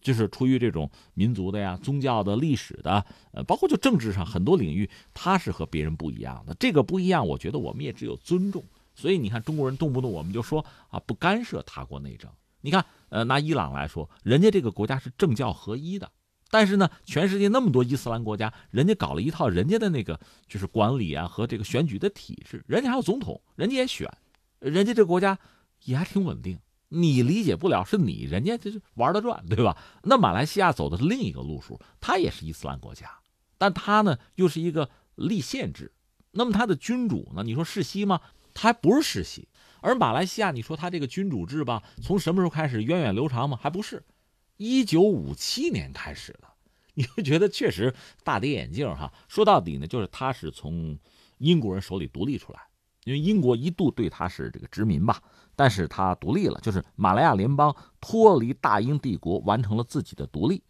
[0.02, 6.54] 就是出于这种民族的呀、宗教的、历史的，呃，包括就政治上很多领域，他是和别人不一样的。
[6.60, 8.64] 这个不一样，我觉得我们也只有尊重。
[8.94, 12.30] 所以你看，中国人动不动我们就说啊，不干涉他国内政。
[12.60, 16.12] 你看，呃，拿伊朗来说，人家这个国家是政教合一的，
[16.50, 24.12] 但是呢，全世界那么多伊斯兰国家，人家搞了一套人家的那个就是管理啊和这个选举的体制，人家还有总统，人家也选，
[24.60, 25.40] 人家这国家
[25.86, 26.60] 也还挺稳定。
[26.94, 29.78] 你理解不了是你，人家就是玩得转，对吧？
[30.04, 33.10] 那马来西亚走的是另一个路数，它也是伊斯兰国家，
[33.58, 35.94] 但它呢又是一个立宪制。
[36.32, 37.44] 那么它的君主呢？
[37.44, 38.20] 你说世袭吗？
[38.54, 39.48] 它还不是世袭。
[39.80, 43.58] 而马来西亚，你说它这个君主制吧，从什么时候开始源远流长吗？
[43.60, 44.04] 还不是，
[44.58, 46.48] 一九五七年开始的。
[46.94, 49.14] 你会觉得确实大跌眼镜哈。
[49.30, 51.00] 说到底呢，就是它是从
[51.38, 52.60] 英国人手里独立出来，
[53.06, 55.24] 因为英国一度对它是这个殖民吧。
[55.56, 60.64] 但是它独立了，就是马来亚联邦脱离大英帝国，完成了自己的独立。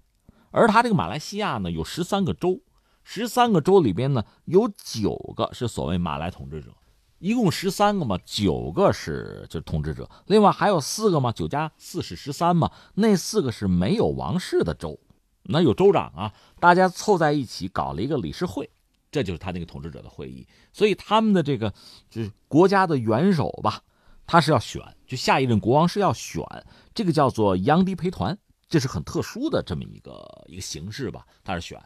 [0.49, 2.59] 而它这个马来西亚呢，有十三个州，
[3.03, 6.75] 十三个州里边呢，有九个是所谓马来统治者，
[7.19, 14.99] 一共十三个嘛，九个是就是统治者，另外还有四个嘛，九加四是十三嘛，那四个是没有王室的州，
[15.43, 18.69] 那有州长啊，大家凑在一起搞了一个理事会，
[19.09, 21.73] 这就是他那个统治者的会议，所以他们的这个
[22.09, 23.81] 就是国家的元首吧。
[24.31, 26.41] 他是要选，就下一任国王是要选，
[26.95, 28.37] 这个叫做杨迪陪团，
[28.69, 31.25] 这是很特殊的这么一个一个形式吧。
[31.43, 31.77] 他是选，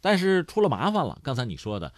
[0.00, 1.18] 但是出了麻烦了。
[1.22, 1.92] 刚才你说的，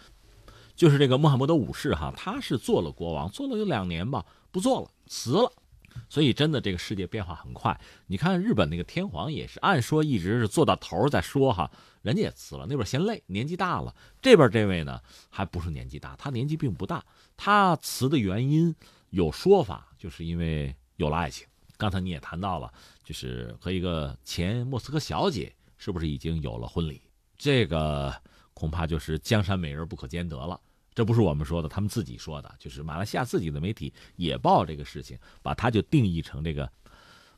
[0.75, 5.53] 就是这个穆罕默德五世哈，他是做了国王，做了有两年吧，不做了，辞了。
[6.09, 7.81] 所以真的这个世界变化很快。
[8.09, 13.95] 你看日本那个天皇也是，按说一直是做到头再说哈，人家也辞了，那边嫌累，年纪大了。
[14.21, 17.05] 这边这位呢，还不是年纪大，他年纪并不大，
[17.37, 18.75] 他辞的原因。
[19.12, 21.47] 有说法，就是因为有了爱情。
[21.77, 22.73] 刚才你也谈到了，
[23.05, 27.01] 就是和一个前莫斯科小姐，是不是已经有了婚礼？
[27.37, 28.12] 这个
[28.53, 30.61] 恐怕就是江山美人不可兼得了。
[30.93, 36.69] 这不是我们说的，他们自己说的，就是马来西亚自己的媒体也报这个事情，把它就定义成这个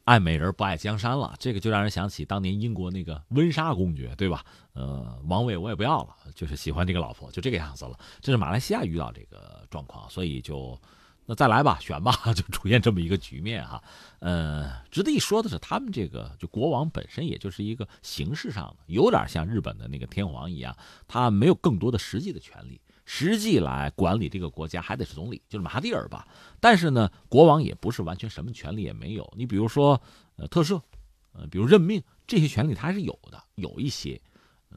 [0.05, 1.37] 爱美人不爱江山了。
[1.39, 4.43] 这个就让人想起当年英国那个温莎公爵，对吧？
[4.73, 7.99] 呃，王位我也不要了，就是喜欢这个老婆，就这个样子了。
[8.23, 10.81] 这是马来西亚遇到这个状况，所以就
[11.27, 13.83] 那再来吧，选吧， 就出现这么一个局面哈。
[14.19, 20.77] 呃，值得一说的是，他们这个就国王本身也就是一个形式上的，有点像日本的那个天皇一样，
[21.09, 22.81] 他没有更多的实际的权利。
[23.07, 26.27] 实际来管理这个国家还得是总理，就是马哈蒂尔吧。
[26.59, 29.31] 但是呢，国王也不是完全什么权利也没有。
[29.37, 30.01] 你比如说，
[30.37, 30.81] 呃，特赦，
[31.35, 34.19] 呃，比如任命这些权利他还是有的，有一些。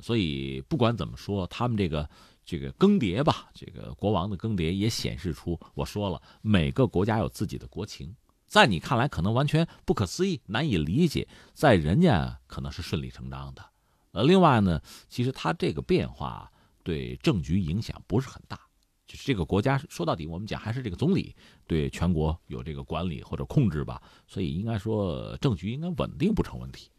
[0.01, 2.07] 所以不管怎么说，他们这个
[2.47, 8.15] 这个更迭吧，这个国王的更迭也显示出，我说了，每个国家有自己的国情，
[8.47, 13.63] 在你看来可能完全不可思议、难以理解，在人家可能是顺理成章的。
[14.13, 16.51] 呃，另外呢，其实他这个变化。
[16.83, 18.57] 对政局影响不是很大，
[19.05, 21.36] 就是这个国家说到底，我们讲还是这个总理
[21.67, 26.89] 对全国有这个管理或者控制吧，所以应该说政局应该稳定不成问题。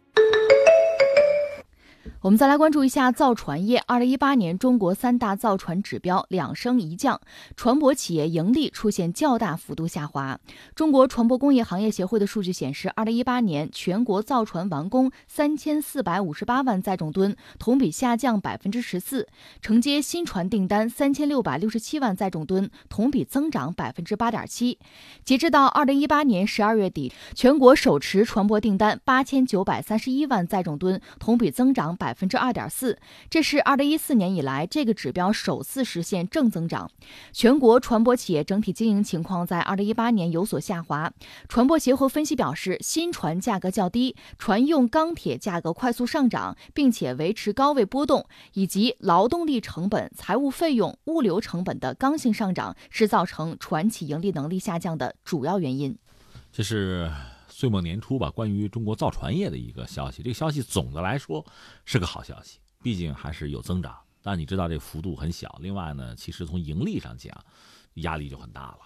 [2.21, 3.83] 我们再来关注一下造船业。
[3.87, 7.21] 二零一八年，中国三大造船指标两升一降，
[7.57, 10.39] 船舶企业盈利出现较大幅度下滑。
[10.75, 19.23] 中国船舶工业行业协会的数据显示，二零一八年全国造船完工三千四百五十八万载重吨，同比下降百分之十四；
[19.61, 24.79] 承接新船订单三千六百六十七万载重吨，同比增长百分之八点七。
[25.25, 32.15] 截至到二零一八年十二月底，全国手持船舶订单八千九百三十一万载重吨，同比增长百。
[32.19, 32.99] 分之二点四，
[33.31, 36.91] 这是二零一四年以来这个指标首次实现正增长。
[37.33, 41.13] 全国船舶企业整体经营情况在二零一八年有所下滑。
[41.49, 55.97] 船舶协会分析表示，新船价格较低，船用钢铁价格快速上涨，并且维持高位波动，以及劳动力成本、财务费用、物流成本的刚性上涨，是造成船企盈利能力下降的主要原因。
[56.51, 57.09] 这是。
[57.59, 61.45] 岁末年初吧，关于中国造船业的一个消息，这个消息总的来说
[61.85, 63.99] 是个好消息，毕竟还是有增长。
[64.23, 65.59] 但你知道这幅度很小。
[65.61, 67.37] 另外呢，其实从盈利上讲，
[67.95, 68.79] 压力就很大了。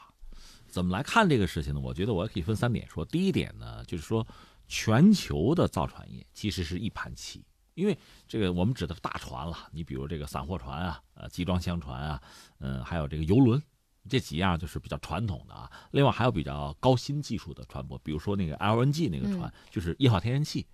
[0.69, 1.81] 怎么来看这个事情呢？
[1.81, 3.05] 我觉得我可以分三点说。
[3.05, 4.27] 第一点呢，就是说
[4.67, 9.69] 全球的造船业其实是一盘棋，因为这个我们指的是大船了。
[9.71, 12.23] 你比如这个散货船啊，呃，集装箱船啊，
[12.61, 13.63] 嗯，还有这个游轮。
[14.09, 20.67] 这几样就是比较传统的啊，另外还有比较高新技术的船舶，比如说那个 LNG 那个船，就是液化天然气。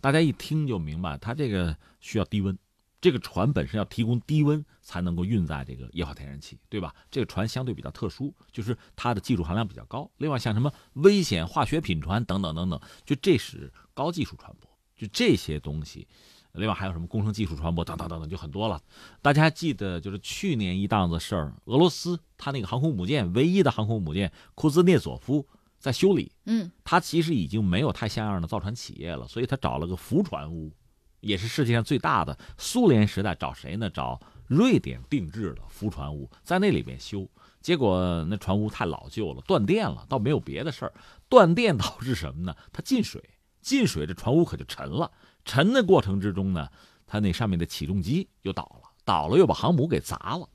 [0.00, 2.56] 大家一听就明白，它这个需要低温，
[3.00, 6.94] 这个船本身要提供低温才能够运载这个液化天然气，对吧？
[7.10, 10.10] 这个船相对比较特殊，就是它的技术含量比较高。
[10.18, 14.66] 另外像什么危险化学品船等等等等，就这是高技术船舶，
[14.96, 16.06] 就这些东西。
[16.58, 18.80] 另外还有什么工程技术传播等等等等，就很多了。
[19.22, 25.46] 大家记得，就是去年一档子事儿，俄罗斯他那个航空母舰，唯一的航空母舰库兹涅佐夫
[25.78, 26.32] 在修理。
[26.44, 30.72] 嗯，他其实已经没有太像样的造船企业了，所以他找了个浮船屋，
[31.20, 32.36] 也是世界上最大的。
[32.56, 33.90] 苏联时代找谁呢？
[33.90, 37.28] 找瑞典定制的浮船屋，在那里面修。
[37.60, 40.94] 结果那船坞太老旧了，断电了，倒没有别的事儿。
[41.28, 42.54] 断电导致什么呢？
[42.72, 43.20] 它进水，
[43.60, 45.10] 进水这船坞可就沉了。
[45.46, 46.68] 沉的过程之中呢，
[47.06, 50.46] 它那上面的起重机又倒了，倒了又把航母给砸了，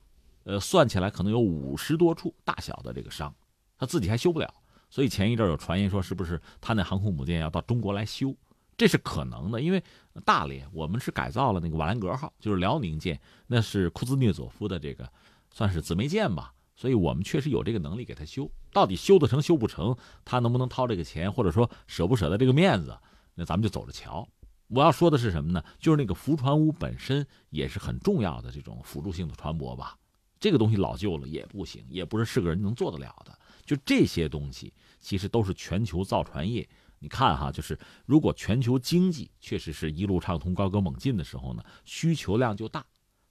[0.43, 3.33] 呃，算起来可能有五十多处大小的这个伤，
[3.79, 4.53] 他自己还修不了，
[4.89, 8.35] 所以前一阵有传言说是不是他那航空母舰要到中国来修，
[8.75, 9.81] 这是可能的，因为
[10.25, 15.09] 大连我们是改造了那个瓦兰格号，就是辽宁舰，那是库兹涅佐夫的这个
[15.51, 22.97] 算是姊妹舰吧，所以我们确实有这个能力给他修，到底修得成修不成，他能不能掏这个钱，或者说舍不舍得这个面子，
[23.35, 24.27] 那咱们就走着瞧。
[24.73, 25.61] 我要说的是什么呢？
[25.79, 29.97] 就是那个浮船坞本身也是很重要的这种辅助性的船舶吧。
[30.39, 33.37] 这个东西老旧了也不行，也不是是个人能做得了的。
[33.65, 36.67] 就这些东西，其实都是全球造船业。
[36.99, 42.85] 你看哈，就是如果全球经济确实是一路畅通、高歌猛进的时候呢，需求量就大。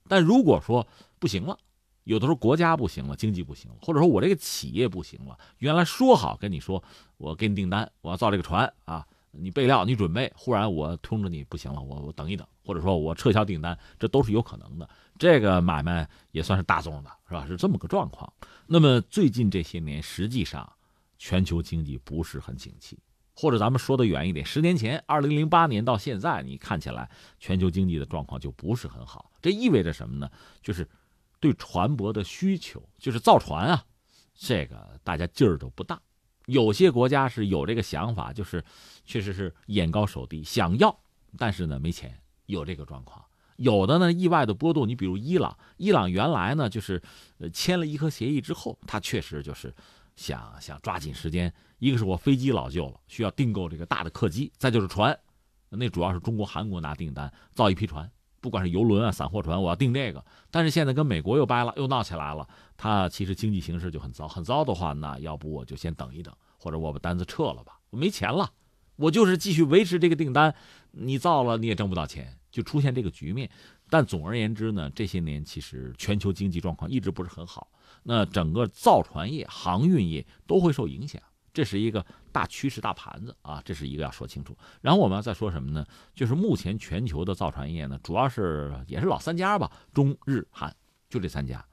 [0.07, 0.87] 但如果说
[1.19, 1.57] 不行了，
[2.03, 6.83] 有的时候国家不行了，经济不行了，或者说我这个企业不行了，原来说好跟你说，
[7.17, 9.07] 我给你订单，我要造这个船啊。
[9.31, 14.89] 你备料，你准备，忽然我通知你不行了，我我等一等，或者说我撤销订单，这都是有可能的。
[15.17, 17.45] 这个买卖也算是大宗的，是吧？
[17.47, 18.31] 是这么个状况。
[18.67, 20.71] 那么最近这些年，实际上
[21.17, 22.99] 全球经济不是很景气，
[23.35, 29.31] 或者咱们说的远一点，十年前，二零零八年到现在，你看起来全球经济的状况就不是很好。
[29.41, 30.29] 这意味着什么呢？
[30.61, 30.87] 就是
[31.39, 33.85] 对船舶的需求，就是造船啊，
[34.33, 36.01] 这个大家劲儿都不大。
[36.47, 38.63] 有些国家是有这个想法，就是
[39.05, 40.95] 确实是眼高手低，想要，
[41.37, 43.23] 但是呢没钱，有这个状况。
[43.57, 47.01] 有的呢意外的波动，你比如伊朗，伊朗原来呢就是
[47.37, 49.73] 呃签了伊核协议之后，他确实就是
[50.15, 55.15] 想想抓紧时间，一个是我飞机老旧了，需要订购这个大的客机，再就是船，
[55.69, 58.11] 那主要是中国、韩国拿订单造一批船。
[58.41, 60.25] 不管是游轮啊、散货船，我要订这个。
[60.49, 62.47] 但是现在跟美国又掰了，又闹起来了。
[62.75, 67.79] 他其实经济形势就很糟，很糟的话，那要不我就先等一等，或者我把单子撤了吧。
[67.91, 68.51] 我没钱了，
[68.95, 70.53] 我就是继续维持这个订单，
[70.91, 73.49] 你造了你也挣不到钱，就出现这个局面。
[73.89, 77.67] 但总而言之呢，这些年其实全球经济状况一直不是很好，
[78.03, 81.21] 那整个造船业、航运业都会受影响。
[81.53, 84.57] 这是一个大趋势、大盘子啊，这是一个要说清楚。
[84.81, 85.85] 然后我们要再说什么呢？
[86.15, 90.73] 就是目前全球的造船业呢，主要是也是老三家吧，中日韩，
[91.09, 91.65] 就这三家。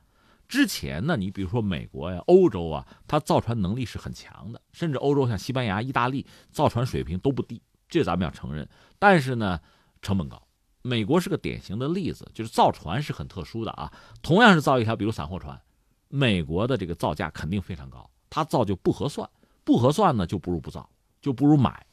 [0.48, 8.68] 之前呢，你比如说美国呀、欧洲啊，它造船能力是很强的，甚至欧洲像西班牙、意大利造船水平都不低，这咱们要承认。
[8.98, 9.60] 但是呢，
[10.02, 10.42] 成本高。
[10.80, 13.92] 美国是个典型的例子，就是造船是很特殊的啊。
[14.22, 15.60] 同样是造一条，比如散货船，
[16.08, 19.28] 美国的这个造价肯定非常高，它造就不合算。
[19.68, 20.88] 不合算呢，就不如不造，
[21.20, 21.86] 就不如买，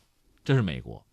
[0.46, 1.06] 这是美国。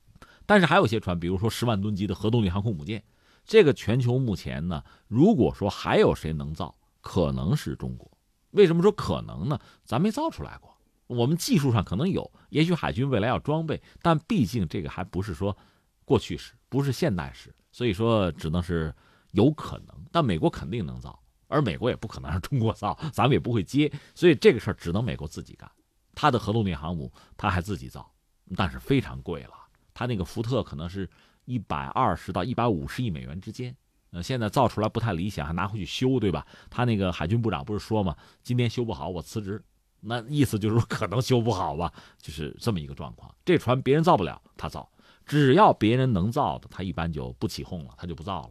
[0.47, 3.03] 但是还有些船，比如说十万吨级的核动力航空母舰，
[3.45, 8.09] 这个全球目前呢，如果说还有谁能造，可能是中国。
[8.53, 9.59] 为什么说可能呢？
[9.85, 10.73] 咱没造出来过，
[11.09, 15.57] 我们技术上可能有，也许海军未来要装备，但毕竟这个还不是说
[16.05, 18.95] 过去式，不是现代式，所以说只能是
[19.33, 19.89] 有可能。
[20.13, 25.69] 但美国肯定能造，而美国也不可能让中国造，咱们也不会接，所以这个事儿只能美国自己干。
[26.15, 28.11] 他的核动力航母，他还自己造，
[28.57, 29.55] 但是非常贵了。
[29.95, 31.09] 他那个福特可能是
[31.45, 33.75] 一百二十到一百五十亿美元之间。
[34.11, 36.47] 呃，现在造出来不太理想，还拿回去修，对吧？
[36.69, 39.63] 他那个海军部长不是说嘛，今天修不好我辞职。
[40.01, 43.35] 那意思就是说可能修不好吧，就是这么一个状况。
[43.45, 44.87] 这船别人造不了，他造。
[45.25, 48.51] 只要别人能造的，他一般就不起哄了，他就不造了，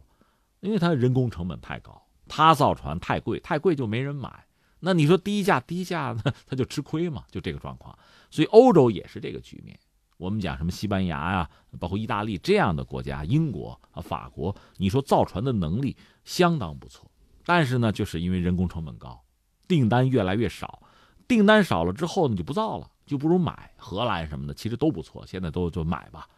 [0.60, 4.44] 因为他人工成本太高，他造船太贵，太贵就没人买。
[4.84, 7.96] 那你说低价低价呢，他就吃亏嘛，就这个状况。
[8.30, 9.78] 所以欧洲也是这个局面。
[10.16, 17.10] 我们讲什么西班牙呀，包括意大利这样的国家，英国啊、法国，你说造船的能力相当不错，
[17.44, 19.22] 但是呢，就是因为人工成本高，
[19.68, 20.82] 订单越来越少，
[21.26, 23.72] 订单少了之后你，就不造了，就不如买。
[23.76, 26.28] 荷兰什么的其实都不错，现在都就买吧。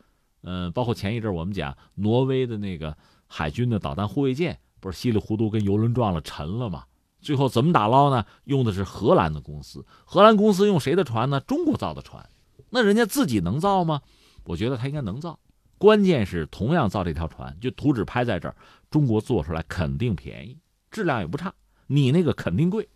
[0.42, 6.84] 嗯，包括前一阵我们讲挪威的那个海军的导弹护卫舰，不是稀里糊涂跟游轮撞了沉了吗？
[7.24, 8.26] 最后怎么打捞呢？
[8.44, 11.40] 用的是荷兰的公司，荷兰公司用谁的船呢？
[11.40, 12.28] 中国造的船，
[12.68, 14.02] 那人家自己能造吗？
[14.44, 15.38] 我觉得他应该能造，
[15.78, 18.54] 关键是同样造这条船，就图纸拍在这儿，
[18.90, 20.58] 中国做出来肯定便宜，
[20.90, 21.52] 质量也不差，
[21.86, 22.86] 你那个肯定贵，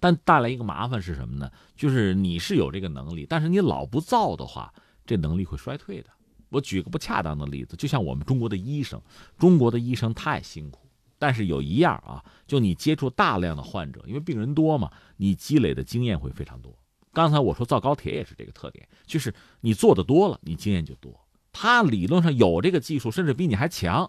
[0.00, 1.48] 但带来一个麻烦是什么呢？
[1.76, 4.74] 就是你是有这个能力，但是你老不造的话，
[5.06, 6.10] 这能力会衰退的。
[6.48, 9.00] 我举个不恰当的例子，就像我们中国的医生，
[9.38, 10.85] 中国的医生太辛苦。
[11.26, 16.72] 但是有一样啊，就你接触大量的患者，因为病人多嘛，你积累的经验会非常多。
[17.12, 21.12] 刚才我说造高铁也是这个特点，就是你做的多了，你经验就多。
[21.52, 24.08] 他理论上有这个技术，甚至比你还强，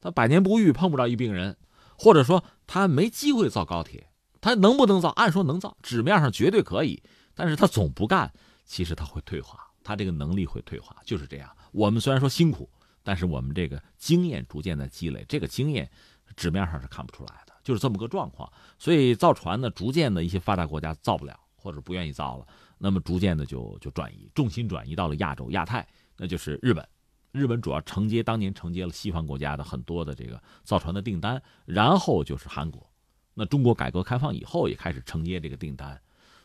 [0.00, 1.54] 他百年不遇碰不着一病人，
[1.98, 4.08] 或者说他没机会造高铁，
[4.40, 5.10] 他能不能造？
[5.10, 7.02] 按说能造，纸面上绝对可以，
[7.34, 8.32] 但是他总不干，
[8.64, 11.54] 其实他会退化，他这个能力会退化，就是这样。
[11.72, 12.70] 我们虽然说辛苦，
[13.02, 15.90] 但是我们这个经验逐渐在积累，这个经验。
[16.36, 18.50] 纸面上是看不出来的，就是这么个状况。
[18.78, 22.46] 所以造船呢，逐渐的一些发达国家造不了，或者不愿意造了，
[22.78, 26.86] 那么逐渐的就就转移重心，转移到了亚洲、亚太，那就是日本。
[27.32, 32.88] 日本主要承接当年承接了西方国家的很多的这个造船的订单，然后就是韩国。
[33.34, 36.00] 那中国改革开放以后也开始承接这个订单。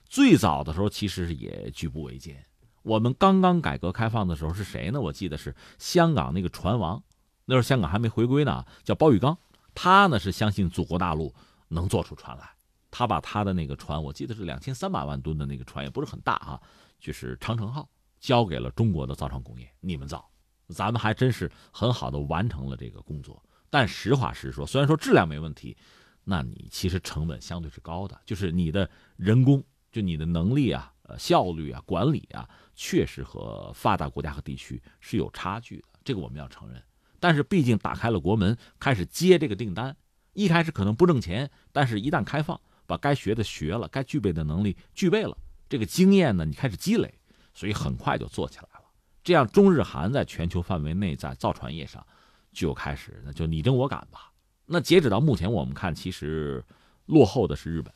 [0.05, 2.43] 最早的时候其实也举步维艰。
[2.81, 4.99] 我们刚刚改革开放的时候是谁呢？
[4.99, 7.03] 我记得是香港那个船王，
[7.45, 9.37] 那时候香港还没回归呢，叫包玉刚。
[9.81, 11.33] 他呢是相信祖国大陆
[11.69, 12.51] 能做出船来，
[12.91, 16.59] 他把他的那个船，我记得是两千三百万吨的那个船，也不是很大啊，
[16.99, 20.29] 就是长城号，交给了中国的造船工业，你们造，
[20.67, 23.41] 咱们还真是很好的完成了这个工作。
[23.69, 25.77] 但实话实说，虽然说质量没问题，
[26.25, 29.63] 那你其实成本相对是高的，就是你的人工，
[29.93, 36.83] 就你的能力啊、效率啊、管理啊，确实和发达国家和地区是有差距的，这个我们要承认。
[37.19, 39.95] 但是毕竟打开了国门，开始接这个订单，
[40.33, 47.13] 一开始可能不挣钱，但是一旦开放，把该学的学了，该具备的能力具备了，这个经验呢，你开始积累，
[47.53, 48.85] 所以很快就做起来了。
[49.23, 52.05] 这样中日韩在全球范围内在造船业上
[52.51, 54.31] 就开始，那就你争我赶吧。
[54.65, 56.63] 那截止到目前，我们看其实
[57.05, 57.93] 落后的是日本。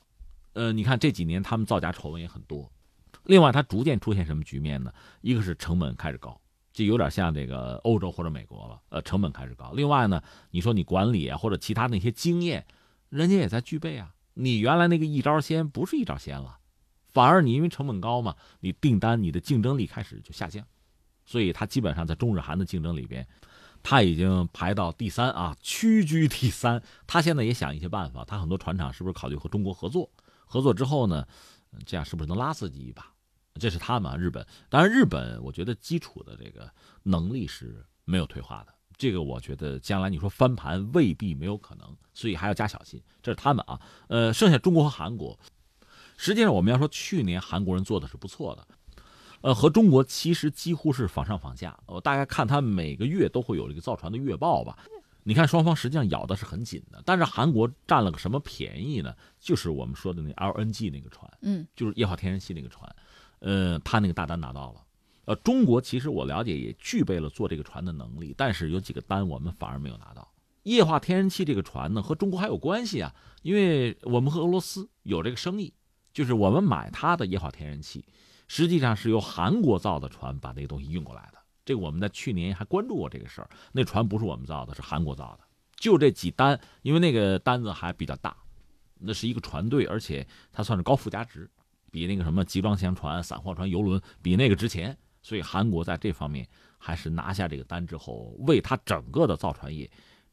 [0.54, 2.72] 呃，你看这几年他们造假丑闻也很多。
[3.24, 4.94] 另外，它逐渐出现什么局面呢？
[5.22, 6.40] 一个是成本开始高。
[6.74, 8.82] 就有点像这个欧洲或者美国了。
[8.90, 9.72] 呃，成本开始高。
[9.72, 10.22] 另外呢，
[10.52, 12.66] 你说你管理啊或者其他那些经验，
[13.10, 14.14] 人家也在具备啊。
[14.34, 16.58] 你原来那个一招鲜不是一招鲜了，
[17.12, 20.66] 反而你因为成本高嘛，你订单你的竞争力开始就下降，
[21.26, 23.26] 所以它基本上在中日韩的竞争里边。
[23.86, 26.82] 他已经排到第三啊，屈居第三。
[27.06, 30.10] 他现在也想一些办法，他很多船厂是不是考虑和中国合作？
[30.46, 31.28] 合作之后呢，
[31.86, 33.13] 这样是不是能拉自己一把？
[33.60, 34.46] 这是他们日本。
[34.70, 36.70] 当然，日本我觉得基础的这个
[37.04, 38.74] 能力是没有退化的。
[38.98, 43.02] 这个我觉得将来你说翻盘未必没有可能，所以还要加小心。
[43.22, 43.80] 这是他们啊。
[44.08, 45.38] 呃，剩下中国和韩国，
[46.16, 48.68] 实际上我们要说去年韩国人做的是不错的。
[49.42, 51.78] 呃，和中国其实几乎是仿上仿下。
[51.86, 54.78] 我大概看他每个月都会有这个造船的月报吧。
[55.26, 59.16] 你看双方实际上咬的是很紧的，但是韩国占了个什么便宜呢？
[59.40, 62.94] 就是我们说的那 LNG 那个船，嗯，就是液化天然气那个船，
[63.44, 64.82] 呃，他那个大单拿到了。
[65.26, 70.28] 呃，中国其实我了解也具备了做这个船的能力，但是有几个单我们反而没有拿到。
[70.64, 75.74] 液化天然气这个船呢，和中国还有关系啊，因为我们和俄罗斯有这个生意，
[76.14, 78.06] 就是我们买它的液化天然气。
[78.48, 81.40] 实际上是由韩国造的船把那个东西运过来的。
[81.66, 83.50] 这个我们在去年还关注过这个事儿。
[83.72, 85.46] 那船不是我们造的，是韩国造的。
[85.76, 88.36] 就这几单，因为那个单子还比较大，
[89.00, 91.50] 那是一个船队，而且它算是高附加值，
[91.94, 94.98] 比那个什么集装箱船、散货船、游轮比那个值钱。
[95.22, 96.46] 所以韩国在这方面
[96.80, 99.88] 还是拿下这个单之后，为他整个的造船业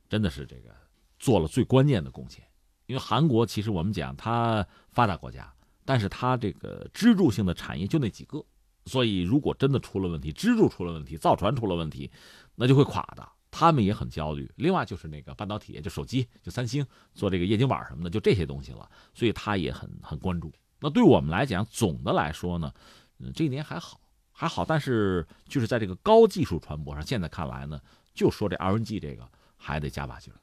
[0.08, 0.74] 真的是这个
[1.18, 2.42] 做了最关键的贡献。
[2.86, 5.52] 因为韩国其实我们讲它发达国家。
[5.82, 8.44] 但是它这个支柱性的产业就那几个，
[8.84, 12.08] 所以如果真的出了问题，支柱出了问题，造船出了问题，
[12.54, 13.28] 那就会垮的。
[13.50, 14.48] 他们也很焦虑。
[14.54, 20.52] 另外就是那个半导体，就手机，就三星做这个液晶板什么的，就这些东西了，所以他也很很关注。
[20.80, 22.72] 那对我们来讲，总的来说呢，
[23.18, 24.00] 嗯，这一年还好，
[24.32, 24.64] 还好。
[24.64, 27.80] 但是就是在这个高技术船舶上，现在看来呢，
[28.14, 30.36] 就说这 LNG 这个还得加把劲儿。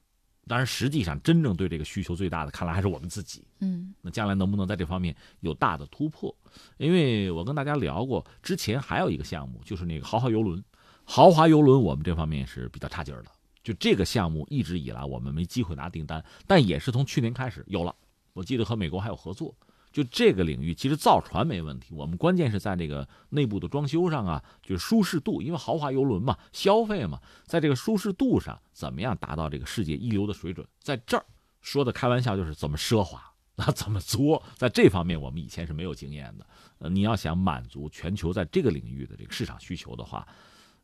[0.48, 3.46] 当然，实际上真正对这个需求最大的，看来还是我们自己。
[3.60, 6.34] 嗯，那将来能不能在这方面有大的突破？
[6.78, 10.64] 因为我跟大家聊过，之前还有一个项目，就是那个豪华游轮。
[11.04, 13.32] 豪华游轮我们这方面是比较差劲儿的，
[13.64, 17.94] 就这个项目一直以来我们没机会拿订单，但也是从去年开始有了。
[18.32, 19.54] 我记得和美国还有合作。
[19.92, 30.68] 就这个领域，其实造船没问题，我们关键是在这个内部的装修上啊，就是舒适度，因为豪华游轮嘛，消费嘛，在这个舒适度上，怎么样达到这个世界一流的水准？
[30.80, 31.26] 在这儿
[31.62, 33.20] 说的开玩笑就是怎么奢华
[33.56, 36.46] 啊，怎么作，在这方面我们以前是没有经验的。
[36.80, 40.28] 呃，你要想满足全球在这个领域的这个市场需求的话，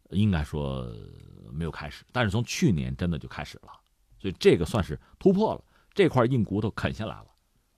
[0.10, 0.92] 应该说
[1.52, 3.72] 没有开始，但是从去年真的就开始了，
[4.20, 7.28] 所以这个算是突破了，这块硬骨头啃下来了。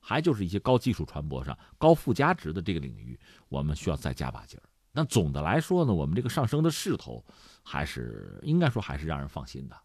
[0.07, 4.63] 还就是一些高技术船舶上高附加值的这个领域，我们需要再加把劲儿。
[4.91, 7.25] 那总的来说呢，我们这个上升的势头，
[7.63, 9.75] 还是应该说还是让人放心的。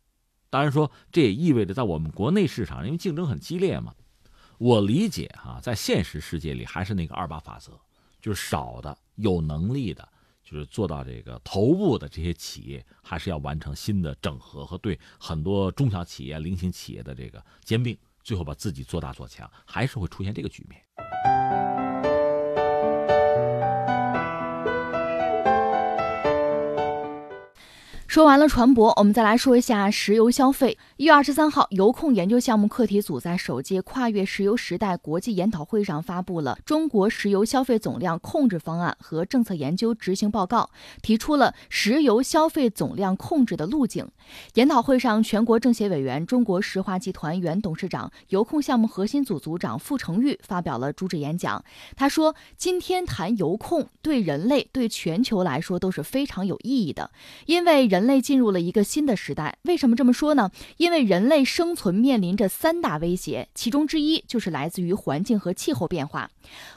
[0.50, 3.94] 当然说，这也意味着在我们国内市场，因为竞争很激烈嘛。
[4.58, 7.72] 我理解哈，在现实世界里还是那个二八法则，
[8.20, 10.06] 就是少的有能力的，
[10.44, 17.96] 就是做到这个头部的这些企业，还是要完成新的整合和对很多中小企业、零星企业的这个兼并。
[18.22, 20.80] 最后把自己做大做强，还是会出现这个局面。
[28.10, 30.76] 说完了船舶，我们再来说一下石油消费。
[30.96, 40.62] 一月二十三号，油控研究项目课题组在首届跨越石油时代国际研讨会上发布了《中国石油消费总量控制方案和政策研究执行报告》，
[41.00, 44.08] 提出了石油消费总量控制的路径。
[44.54, 51.64] 研讨会上，全国政协委员、中国石化集团原董事长、油控项目核心组组长傅成玉发表了主旨演讲。
[51.94, 57.12] 他说：“今天谈油控，对人类、对全球来说都是非常有意义的，
[57.46, 60.50] 因为人。”人类进入了一个新的时代，为什么这么说呢？
[60.78, 66.30] 因为人类生存面临着三大威胁，其中之一就是来自于环境和气候变化。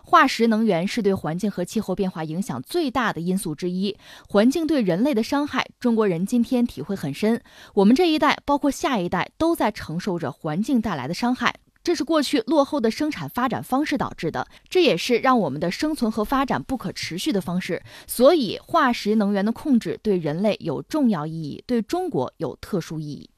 [0.03, 3.95] 化石能源是对环境和气候变化影响最大的因素之一。
[4.27, 7.41] 环境对人类的伤害，中国人今天体会很深。
[7.73, 11.55] 我们这一代，包括下一代，都在承受着环境带来的伤害。
[11.83, 17.83] 这是过去落后的生产发展方式导致的，这也是让我们的生存和发展不可持续的方式。
[18.07, 23.29] 所以，化石能源的控制对人类有重要意义，对中国有特殊意义。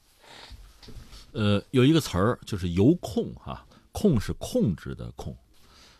[1.32, 5.36] 呃，有一个词儿就是“油控”哈，“控”是控制的“控”。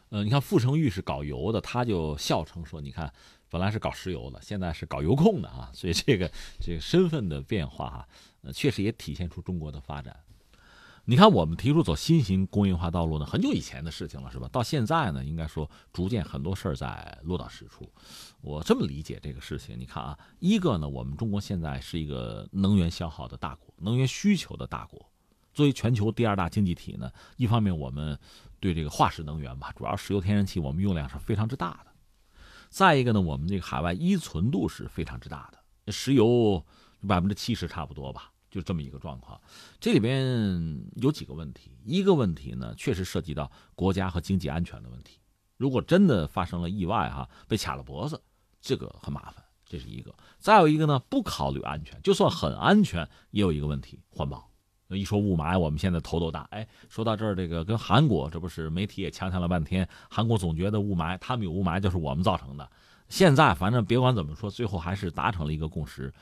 [0.10, 3.12] 呃，你看傅成玉是搞油的，他就笑称说：“你看，
[3.50, 6.32] 本来是搞石油的，现在是搞油控的啊。”所以这个
[6.62, 8.08] 这个身份的变化哈，
[8.44, 10.16] 呃，确实也体现出中国的发展。
[11.08, 14.50] 你看，我们提出走新型工业化道路呢，很久以前的事情了，是吧？
[14.52, 17.88] 到现在呢，应该说逐渐很多事儿在落到实处。
[18.42, 25.00] 我这么理解这个事情，你看啊，一个呢，我们中国现在是一个能源消耗的大国，能源需求的大国。
[25.54, 28.18] 作为全球第二大经济体呢，一方面我们
[28.60, 31.92] 对这个化石能源吧，主要石油、天然气，我们用量是非常之大的。
[32.70, 36.66] 再一个呢，我们这个海外依存度是非常之大的，石油
[37.08, 38.32] 百分之七十差不多吧。
[38.56, 39.38] 就这么一个状况，
[39.82, 41.78] 这里边有几个问题。
[41.84, 45.20] 一个问题呢，确实涉及到国家和经济安全的问题。
[45.58, 48.22] 如果真的发生了意外，哈，被卡了脖子，
[48.62, 50.16] 这个很麻烦，这是一个。
[50.40, 54.50] 再有一个呢，不考虑安全，就算很安全，也有一个问题，环保。
[54.88, 56.48] 一说雾霾，我们现在头都大。
[56.52, 62.72] 哎，说到这儿，这个跟韩国，这不是媒体也强调了半天，韩国总觉得雾霾，他们有雾霾就是我们造成的。
[63.10, 66.14] 现在反正别管怎么说，最后还是达成了一个共识。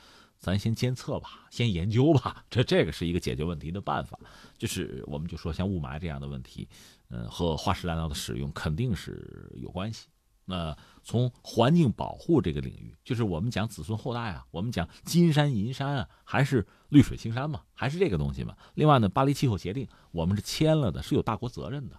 [0.44, 4.18] 咱先监测吧，先研究吧，这这个是一个解决问题的办法。
[4.58, 6.68] 就是我们就说像雾霾这样的问题，
[7.08, 10.06] 呃，和化石燃料的使用肯定是有关系。
[10.44, 18.54] 那从环境保护这个领域，就是我们讲子孙后代啊，我们讲金山银山啊，还是绿水青山嘛，还是这个东西嘛。
[18.74, 21.96] 另外呢，巴黎气候协定我们是签了的，是有大国责任的。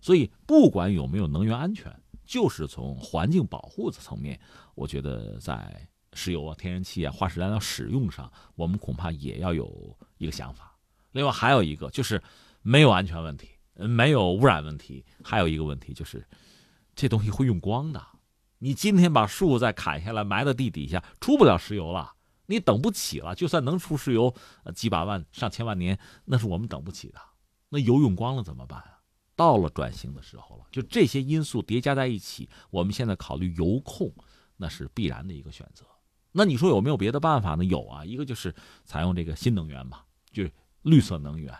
[0.00, 4.40] 所以不管有没有能源安全，就是从环境保护的层面，
[4.74, 5.88] 我觉得在。
[6.14, 10.78] 石油啊、天然气啊、化石燃料使用上，我们恐怕也要有一个想法。
[11.12, 12.22] 另外还有一个就是
[12.62, 16.26] 没有安全问题，没有污染问题，还有一个问题就是
[16.94, 18.04] 这东西会用光的。
[18.58, 22.14] 你今天把树再砍下来埋到地底下，出不了石油了，
[22.46, 23.34] 你等不起了。
[23.34, 24.34] 就算能出石油，
[24.74, 27.20] 几百万、上千万年，那是我们等不起的。
[27.68, 29.00] 那油用光了怎么办啊？
[29.36, 34.14] 到了转型的时候了，就这些因素叠加在一起，我们现在考虑油控，
[34.56, 35.84] 那是必然的一个选择。
[36.36, 37.64] 那你说有没有别的办法呢？
[37.64, 38.52] 有啊，一个就是
[38.84, 40.50] 采用这个新能源吧，就是
[40.82, 41.56] 绿色能源，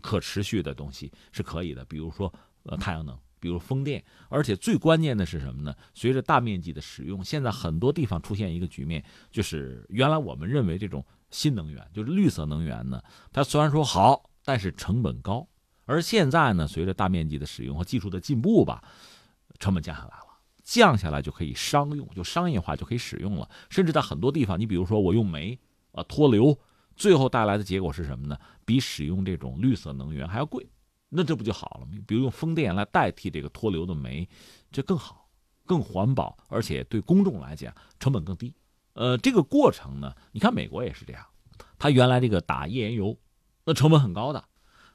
[0.00, 1.84] 可持续的东西是可以的。
[1.84, 2.32] 比如说
[2.62, 5.76] 呃太阳能，比如风电，而且最关键的是什么呢？
[5.92, 15.46] 随着大面积的使用，现在很多地方出现一个局面，就是原来我们认为这种新能源就是绿色能源呢，它虽然说好，但是成本高，
[15.84, 18.82] 而现在呢，随着大面积的使用和技术的进步吧，
[19.58, 20.27] 成本降下来了。
[20.68, 23.48] 降下来就可以商用，就商业化就可以使用了。
[23.70, 25.58] 甚至在很多地方，你比如说我用煤
[25.92, 26.58] 啊脱硫，
[26.94, 28.38] 最后带来的结果是什么呢？
[28.66, 30.68] 比使用这种绿色能源还要贵。
[31.08, 31.92] 那这不就好了吗？
[32.06, 34.28] 比如用风电来代替这个脱硫的煤，
[34.70, 35.30] 这更好、
[35.64, 38.54] 更环保，而且对公众来讲成本更低。
[38.92, 41.24] 呃，这个过程呢，你看美国也是这样，
[41.78, 43.16] 它原来这个打页岩油，
[43.64, 44.44] 那成本很高的，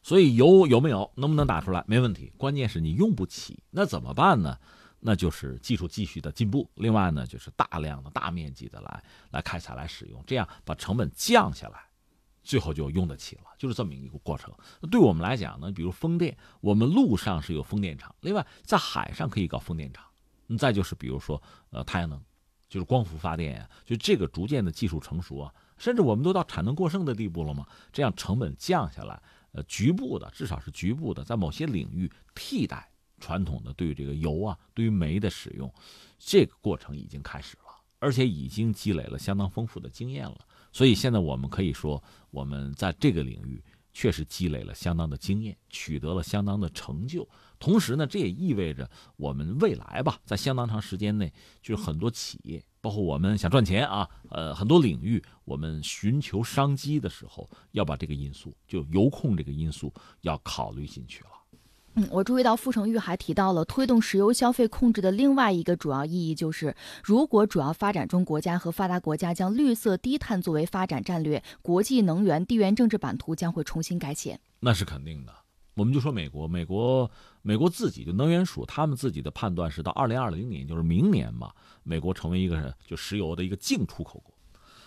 [0.04, 4.60] 所以油有没有，能不能打出来没问题，关键是你用不起，那怎么办呢？
[5.06, 11.86] 那就是技术继续的进步，另外呢，就是大量的大面积的来来开采来使用，这样把成本降下来，
[12.42, 14.54] 最后就用得起了，就是这么一个过程。
[14.90, 20.06] 对我们来讲呢，比如风电，我们陆上是有风电场，另外在海上可以搞风电场。
[20.58, 21.42] 再就是比如说
[21.72, 22.22] 呃太阳能，
[22.70, 32.90] 就是光伏发电呀，就这个逐渐的技术成熟啊，甚至我们都到产能过剩的地步了嘛，这样成本降下来，呃，局部的至少是局部的，在某些领域替代。
[33.24, 35.74] 传统的对于这个油啊，对于煤的使用，
[36.20, 40.46] 这个过程已经开始了，而且已经积累了相当丰富的经验了。
[40.74, 43.64] 所以现在我们可以说，我们在这个领域
[43.94, 47.26] 确实积累了相当的经验，取得了相当的成就。
[47.60, 61.30] 同时呢，这也意味着我们未来吧，在相当长时间内，就是很多企业，包括我们想赚钱啊，呃，很多领域，我们寻求商机的时候，要把这个因素，就油控这个因素，要考虑进去了。
[61.96, 74.40] 嗯，我注意到傅成玉还提到了推动石油消费控制的另外一个主要意义，就是如果主要发展中国家和发达国家将绿色低碳作为发展战略，国际能源地缘政治版图将会重新改写。
[74.60, 75.32] 那是肯定的。
[75.76, 77.10] 我们就说美国，美国，
[77.44, 81.52] 美国自己就能源署他们自己的判断是到二零二零年，就是明年嘛，
[81.84, 84.33] 美国成为一个就石油的一个净出口国。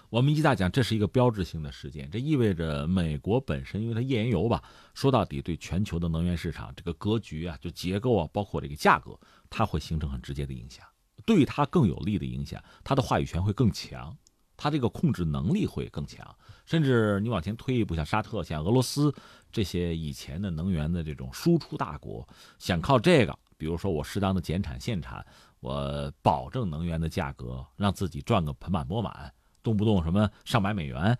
[0.08, 4.62] 我们一再讲，这是一个标志性的事件，这意味着美国本身，因为它页岩油吧，
[4.94, 9.18] 说到底对全球的能源市场这个格局啊，就结构啊，包括这个价格，
[9.50, 10.86] 它会形成很直接的影响，
[11.24, 14.16] 对它更有利的影响，它的话语权会更强，
[14.56, 16.24] 它这个控制能力会更强，
[16.64, 19.12] 甚至你往前推一步，像沙特、像俄罗斯
[19.50, 22.26] 这些以前的能源的这种输出大国，
[22.58, 25.26] 想靠这个，比如说我适当的减产限产，
[25.58, 29.32] 我保证能源的价格，让自己赚个盆满钵满。
[29.66, 31.18] 动不动什么上百美元，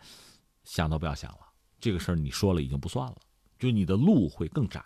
[0.63, 1.39] 想都不要想了。
[1.81, 3.17] 这个事儿你说了已经不算了，
[3.59, 4.81] 就你的路会更窄。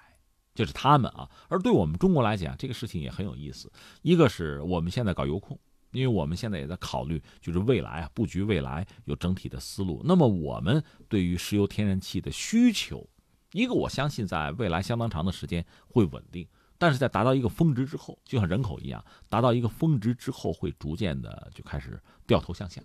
[0.54, 3.70] 这是他们啊，而对我们中国来讲，这个事情也很有意思。
[4.00, 5.61] 一个是我们现在搞油控，
[5.92, 10.00] 因为我们现在也在考虑，就是未来啊，布局未来有整体的思路。
[10.06, 13.06] 那么我们对于石油天然气的需求，
[13.52, 16.48] 一个我相信在未来相当长的时间会稳定，
[16.78, 22.82] 但是在达到一个峰值之后，就像人口一样，达到一个峰值之后会逐渐的就开始掉头向下，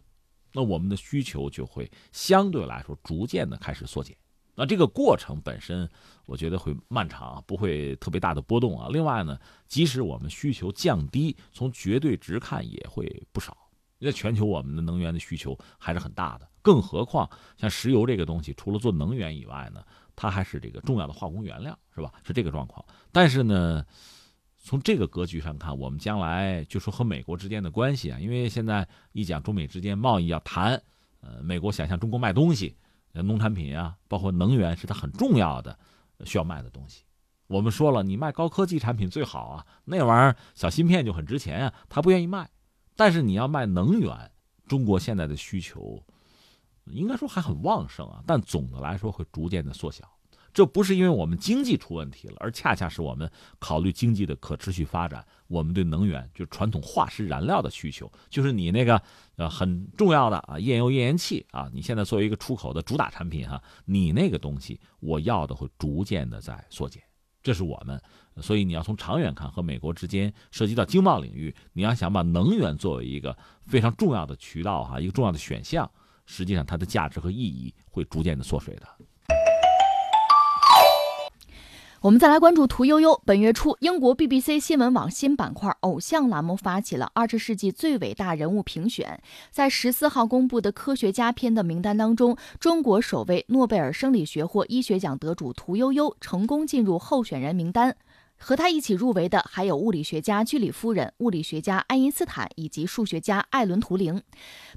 [0.56, 4.16] 那我们的需求就会相对来说逐渐的开始缩减。
[4.56, 5.90] 那这个过程本身，
[6.26, 8.88] 我觉得会漫长，不会特别大的波动啊。
[8.90, 9.38] 另外呢，
[9.68, 13.58] 即使我们需求降低，从绝对值看也会不少。
[14.00, 16.48] 因为全球，我们的能源的需求还是很大的。
[16.62, 19.84] 更何况像石油这个东西，除了做能源以外呢，
[20.16, 22.14] 它还是这个重要的化工原料，是吧？
[22.24, 22.84] 是这个状况。
[23.12, 23.86] 但是呢，
[24.66, 30.82] 从这个格局上看，我们将来就说和美国之间的关系啊，因为现在一讲中美之间贸易要谈，
[31.22, 32.76] 呃，美国想向中国卖东西。
[33.14, 35.78] 农产品啊，包括能源，是它很重要的
[36.26, 37.04] 需要卖的东西。
[37.46, 42.50] 我们说了，你卖高科技产品最好啊，那玩意儿小芯片就很值钱啊，他不愿意卖。
[42.96, 44.32] 但是你要卖能源，
[44.68, 46.04] 中国现在的需求
[46.86, 50.15] 应该说还很旺盛啊，但总的来说会逐渐的缩小。
[50.56, 53.30] 这不是因为我们经济出问题了，而恰恰是我们
[53.60, 55.24] 考虑经济的可持续发展。
[55.48, 59.00] 我们对能源，就传统化石燃料的需求，就是你那个
[59.36, 67.04] 呃很重要的啊页油页岩气啊，你现在作为一个出口的主打产品哈，你那个东西我要的会逐渐的在缩减。
[67.44, 68.02] 这是我们，
[68.42, 73.38] 所以你要从长远看，和美国之间涉及到经贸领域，你要想把能源作为一个
[73.68, 75.92] 非常重要的渠道哈，一个重要的选项，
[76.26, 78.88] 实际上它的价值和意义会逐渐的缩水的。
[82.06, 83.20] 我们再来关注屠呦呦。
[83.26, 97.98] 本月初，英国 BBC 新闻网新板块“偶像”栏目发起了二十世纪最伟大人物评选，在十四号公布的科学家篇的名单当中，中国首位诺贝尔生理学或医学奖得主屠呦呦成功进入候选人名单。
[98.38, 104.22] 和他一起入围的还有物理学家居里夫人、物理学家爱因斯坦以及数学家艾伦·图灵。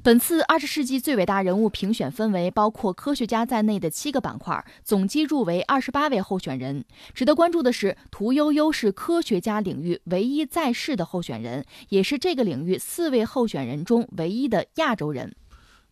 [0.02, 6.84] 本次二十世纪最伟大人物评选分为包括科学家在内的七个板块，总计入围二十八位候选人。
[7.12, 15.34] 值得关注的是，屠呦呦是科学家领域唯一在世的候选人，也是这个领域四位候选人中唯一的亚洲人。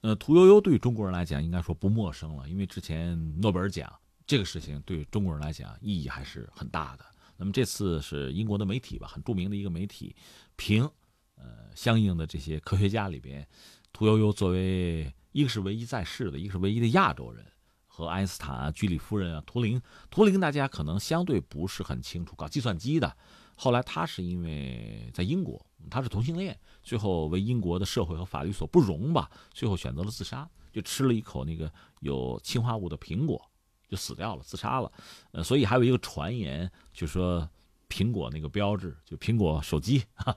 [0.03, 3.93] 呃，屠呦呦对中国人来讲应该说不陌生了，因为之前诺贝尔奖
[4.27, 7.05] 这个事情对中国人来讲意义还是很大的。
[7.37, 10.16] 那么这次是英国的媒体吧，很著名的一个媒体，
[10.57, 10.89] 评，
[11.37, 13.47] 呃，相应的这些科学家里边，
[13.93, 17.45] 屠呦呦作为一个是唯一在世的，一个是唯一的亚洲人，
[17.87, 19.80] 和爱因斯坦啊、居里夫人啊、图灵，
[20.11, 23.16] 图灵大家可能相对不是很清楚，搞计算机的，
[23.55, 31.70] 后来他是因为在英国，他是同性恋，最后为英国的社会和法律所不容吧，最后选择了自杀，就吃了一口那个
[32.01, 33.51] 有氰化物的苹果。
[33.89, 34.91] 就死掉了，自杀了，
[35.32, 37.49] 呃，所以还有一个传言，就说
[37.89, 40.37] 苹果那个标志，就苹果手机， 哈，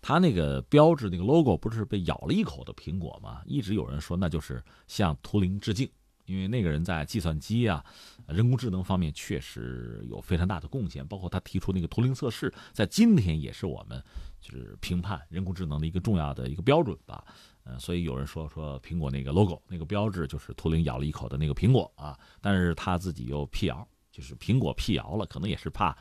[0.00, 3.42] 它那个标志那个 logo 不是被咬了一口的苹果吗？
[3.44, 5.88] 一直有人说那就是向图灵致敬，
[6.26, 7.84] 因为那个人在计算机啊、
[8.26, 14.02] 人工智能方面确实有非常大的贡献，包括他提出那个图灵测试，在今天也是我们
[14.40, 17.24] 就是评判人工智能的一个重要的一个标准吧。
[17.64, 25.96] 呃，所以有人说说苹果那个 logo 那个标志就是图灵咬了一口的那个苹果啊，但是他自己又辟谣，就是苹果辟谣了，可能也是怕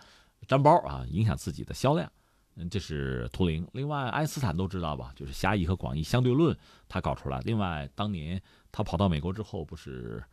[0.47, 2.11] 粘包啊，影响自己的销量。
[2.55, 3.67] 嗯，这是图灵。
[3.73, 6.55] 另外，爱因斯坦都知道吧，就是狭义和广义相对论
[6.87, 7.39] 他搞出来。
[7.45, 8.39] 另外，当年
[8.71, 10.23] 他跑到美国之后，不是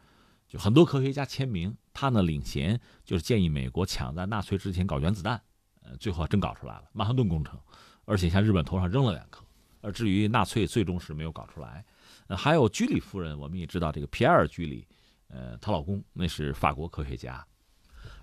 [0.46, 5.40] 就很多科学家签名，他呢领衔，就是建议美国抢在纳粹之前搞原子弹。
[5.82, 7.58] 呃，最后真搞出来了，曼哈顿工程，
[8.04, 9.42] 而且向日本头上扔了两颗。
[9.80, 11.84] 而至于纳粹最终是没有搞出来，
[12.26, 14.86] 呃，还有居里夫人，我们也知道这个皮埃尔·居里，
[15.28, 17.44] 呃，她老公那是法国科学家，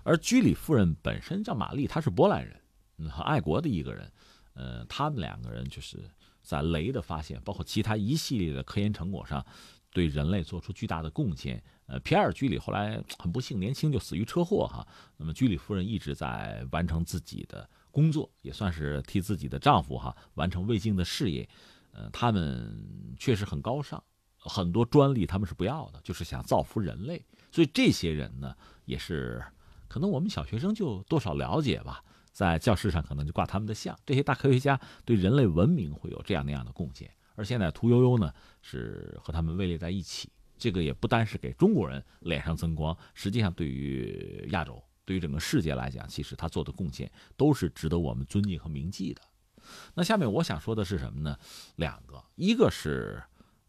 [0.02, 2.60] 而居里夫人本身叫玛丽，她是波兰人，
[3.10, 4.12] 很爱国的一个人，
[4.54, 6.08] 呃，他们两个人就是
[6.42, 9.44] 在镭的发现，包括其他一系列的科研成果上，
[9.90, 11.62] 对人类做出巨大的贡献。
[11.86, 14.86] 呃，皮埃尔·居里后来很不幸年轻就死于车祸哈，
[15.16, 17.68] 那么居里夫人一直在完成自己的。
[17.90, 21.48] 工作也算是替自己的丈夫哈完成未竟的事业，
[21.92, 24.02] 呃，他们确实很高尚，
[24.36, 27.24] 很多专利他们是不要的，就是想造福人类。
[27.50, 29.42] 所以这些人呢，也是
[29.88, 33.98] 可能我们小学生就多少了解吧，在教室上可能就挂他们的像。
[34.04, 38.32] 这些大科学家对人类文明会有这样那样的贡献，而现在屠呦呦呢
[38.62, 44.82] 是和他们位列在一起，这个也不单是给中国人脸上增光，实际上对于亚洲。
[45.08, 49.22] 对于整个世界来讲，其实他做的贡献都是值得我们尊敬和铭记的。
[49.94, 51.34] 那下面我想说的是什么呢？
[51.76, 53.22] 两个，一个是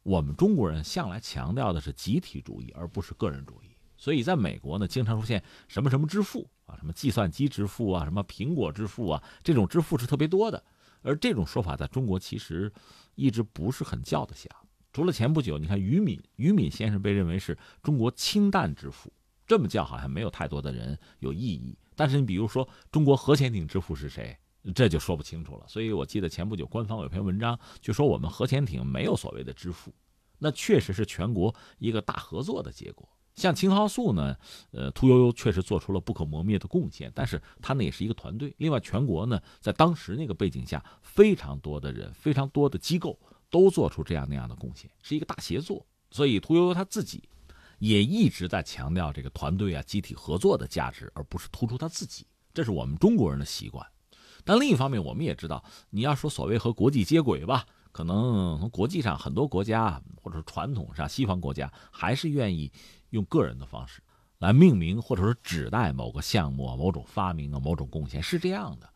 [0.04, 3.74] 我们中国人向来强调的是集体主义，而不是个人主义。
[3.96, 10.62] 所以在美国呢，经常出现什么什么支付啊，什么计算机支付啊，什么苹果支付啊，这种支付是特别多的。
[11.04, 12.70] 而这种说法在中国其实
[13.16, 14.52] 一直不是很叫得响。
[14.92, 19.14] 除了前不久，你看于敏，于敏先生被认为是中国氢弹之父。
[19.50, 21.76] 这么叫好像没有太多的人有异议。
[21.96, 24.38] 但是你比如说中国核潜艇之父是谁，
[24.76, 25.66] 这就说不清楚了。
[25.68, 29.92] 所以我记得前不久官方有篇文章就说我们核潜艇没有所谓的之父，
[30.38, 33.10] 那确实是全国一个大合作的结果。
[33.36, 34.36] 像青蒿素呢，
[34.72, 38.54] 呃，屠呦呦确实做出了不可磨灭的贡献，但是他呢也是一个团队。
[38.58, 43.18] 另外，全国呢在当时那个背景下，非常多的人、非常多的机构
[43.50, 45.86] 都做出这样那样的贡献，是一个大协作。
[46.12, 47.30] 所以，屠呦呦他自己
[47.80, 52.26] 也一直在强调这个团队啊、集体合作的价值，而不是突出他自己。
[52.54, 53.86] 这是我们中国人的习惯。
[54.46, 57.66] 但另一方面，我们也知道，你要说所谓和国际接轨吧。
[57.92, 62.72] 可能从国际上很多国家，或者是传统上西方国家，还是愿意
[63.10, 64.02] 用个人的方式
[64.38, 68.88] 来命名，或者说指代某个项目、某种发明啊、某种贡献，是这样的。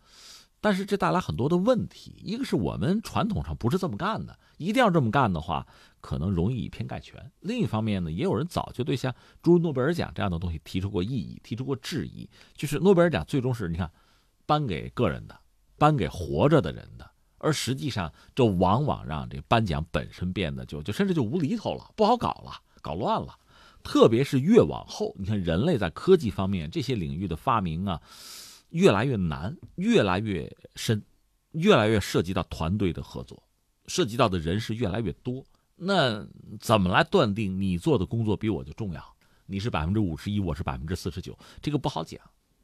[0.63, 5.67] 但是这带来很多的问题，一个是我们传统上不是这么干的，一定要这么干的话，
[5.99, 7.29] 可能容易以偏概全。
[7.41, 13.91] 另一方面呢，也有人早就对像诸如诺贝尔奖这样的东西提出过异议，提出过质疑，就是诺贝尔奖最终是你看
[14.45, 15.37] 颁给个人的，
[15.77, 17.11] 颁给活着的人的。
[17.39, 23.37] 而实际上，这往往让这颁奖本身变得就就甚至就无厘头了，不好搞了，搞乱了。
[23.83, 28.01] 特别是越往后，你看人类在科技方面这些领域的发明啊，
[28.73, 31.01] 越来越难，越来越深，
[31.51, 33.41] 越来越涉及到团队的合作，
[33.85, 35.45] 涉及到的人是越来越多。
[35.75, 36.27] 那
[36.59, 39.15] 怎么来断定你做的工作比我就重要？
[39.45, 42.19] 你是百分之五十一，我是百分之四十九，这个不好讲。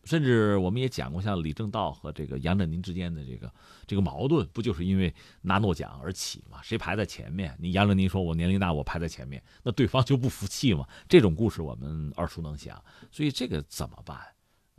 [0.05, 3.53] 甚至我们也讲过，像李政道和这个杨振宁之间的这个
[3.85, 6.59] 这个矛盾，不就是因为拿诺奖而起吗？
[6.63, 7.55] 谁排在前面？
[7.59, 10.87] 你杨振宁说我年龄大，我排在前面，那对方就不服气嘛？
[11.07, 12.81] 这种故事我们耳熟能详。
[13.11, 14.17] 所以这个怎么办？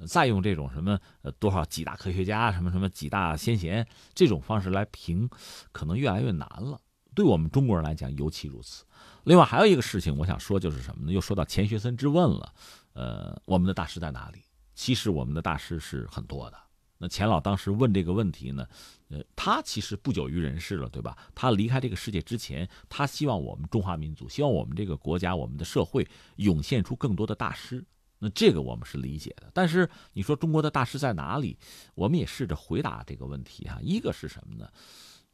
[0.06, 5.28] 再用这种什么呃多少几大科学家，什么什么几大先贤这种方式来评，
[5.72, 6.80] 可能越来越难了。
[7.14, 8.84] 对我们中国人来讲尤其如此。
[9.24, 11.12] 另外还有一个事情，我想说就是什么呢？
[11.12, 12.52] 又说到钱学森之问了。
[12.92, 14.42] 呃，我们的大师在哪里？
[14.74, 16.56] 其实我们的大师是很多的。
[16.98, 18.66] 那钱老当时问这个问题呢，
[19.08, 21.16] 呃，他其实不久于人世了，对吧？
[21.34, 27.84] 他离开这个世界之前，他希望我们中华民族，希望我们这个国家，我们的社会涌现出更多的大师。
[28.20, 29.50] 那这个我们是理解的。
[29.52, 31.58] 但是你说中国的大师在哪里？
[31.96, 33.80] 我们也试着回答这个问题哈。
[33.82, 34.68] 一个是什么呢？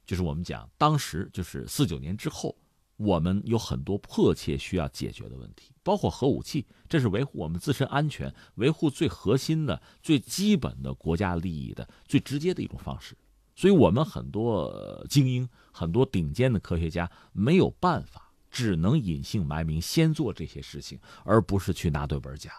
[0.06, 2.56] 就是我们讲当时就是四九年之后。
[2.98, 13.14] 我们有很多迫切需要解决的问题，包括核武器，这是维护我们自身安全、维护最核心的、最基本的国家利益的最直接的一种方式。
[13.54, 22.50] 所以，我们很多精英、很多顶尖的科学家没有办法，只能隐姓埋名，先做这些事情，而不是去拿诺贝尔奖。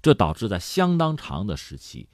[0.00, 2.08] 这导致在相当长的时期，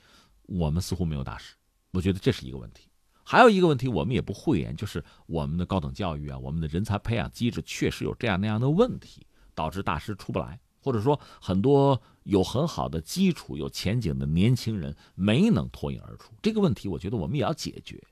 [0.46, 1.54] 我们似乎没有大师。
[1.92, 2.88] 我觉得这是一个问题。
[3.24, 16.32] 还有一个问题，我们也不讳言，就是我们的高等教育啊，我们的人才培养机制确实有这样那样的问题，导致大师出不来，或者说很多有很好的基础、有前景的年轻人没能脱颖而出。
[16.40, 18.02] 这个问题，我觉得我们也要解决。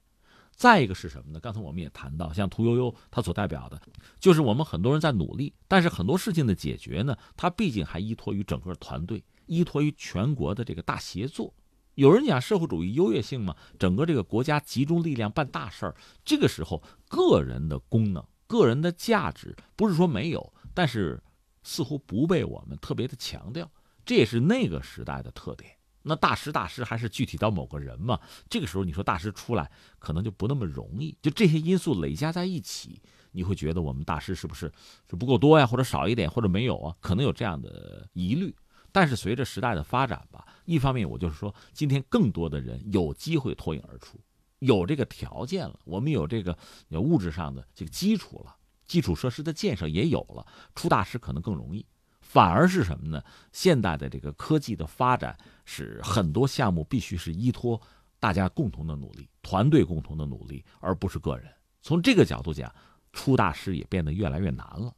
[0.55, 1.41] 再一个是什么呢？
[1.41, 3.81] 刚才我们也谈到，像屠呦呦她所代表的，
[4.19, 11.55] 就是我们很多人在努力，但是很多事情的解决呢，它毕竟还依托于整个团队，依托于全国的这个大协作。
[11.95, 21.23] 有人讲社会主义优越性嘛，整个这个国家集中力量办大事儿，这个时候个人的功能、个人的价值不是说没有，但是
[21.63, 23.71] 似乎不被我们特别的强调，
[24.05, 25.71] 这也是那个时代的特点。
[26.03, 28.21] 那大师大师还是具体到某个人嘛？
[28.51, 29.69] 这个时候你说大师出来
[29.99, 33.01] 可能就不那么容易，就这些因素累加在一起，
[33.33, 34.71] 你会觉得我们大师是不是
[35.09, 36.95] 是不够多呀，或者少一点，或者没有啊？
[37.01, 38.55] 可能有这样的疑虑。
[38.97, 44.19] 但是随着时代的发展吧，一方面我就是说，今天更多的人有机会脱颖而出，
[44.61, 46.57] 有这个条件了，我们有这个
[46.93, 51.85] 物质上的这个基础了，基础设施的建设也有了，出大师可能更容易。
[52.23, 53.23] 反而是什么呢？
[53.53, 55.37] 现代的这个科技的发展，
[55.67, 57.79] 使很多项目必须是依托
[58.19, 61.53] 大家共同的努力，团队共同的努力，而不是个人。
[61.83, 62.75] 从这个角度讲。
[63.17, 64.93] 出大师也变得越来越难了。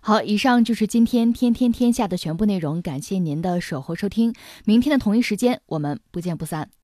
[0.00, 4.32] 好，以上就是今天天天天下的全部内容，感谢您的守候收听。
[4.64, 6.70] 明天的同一时间，我们不见不散。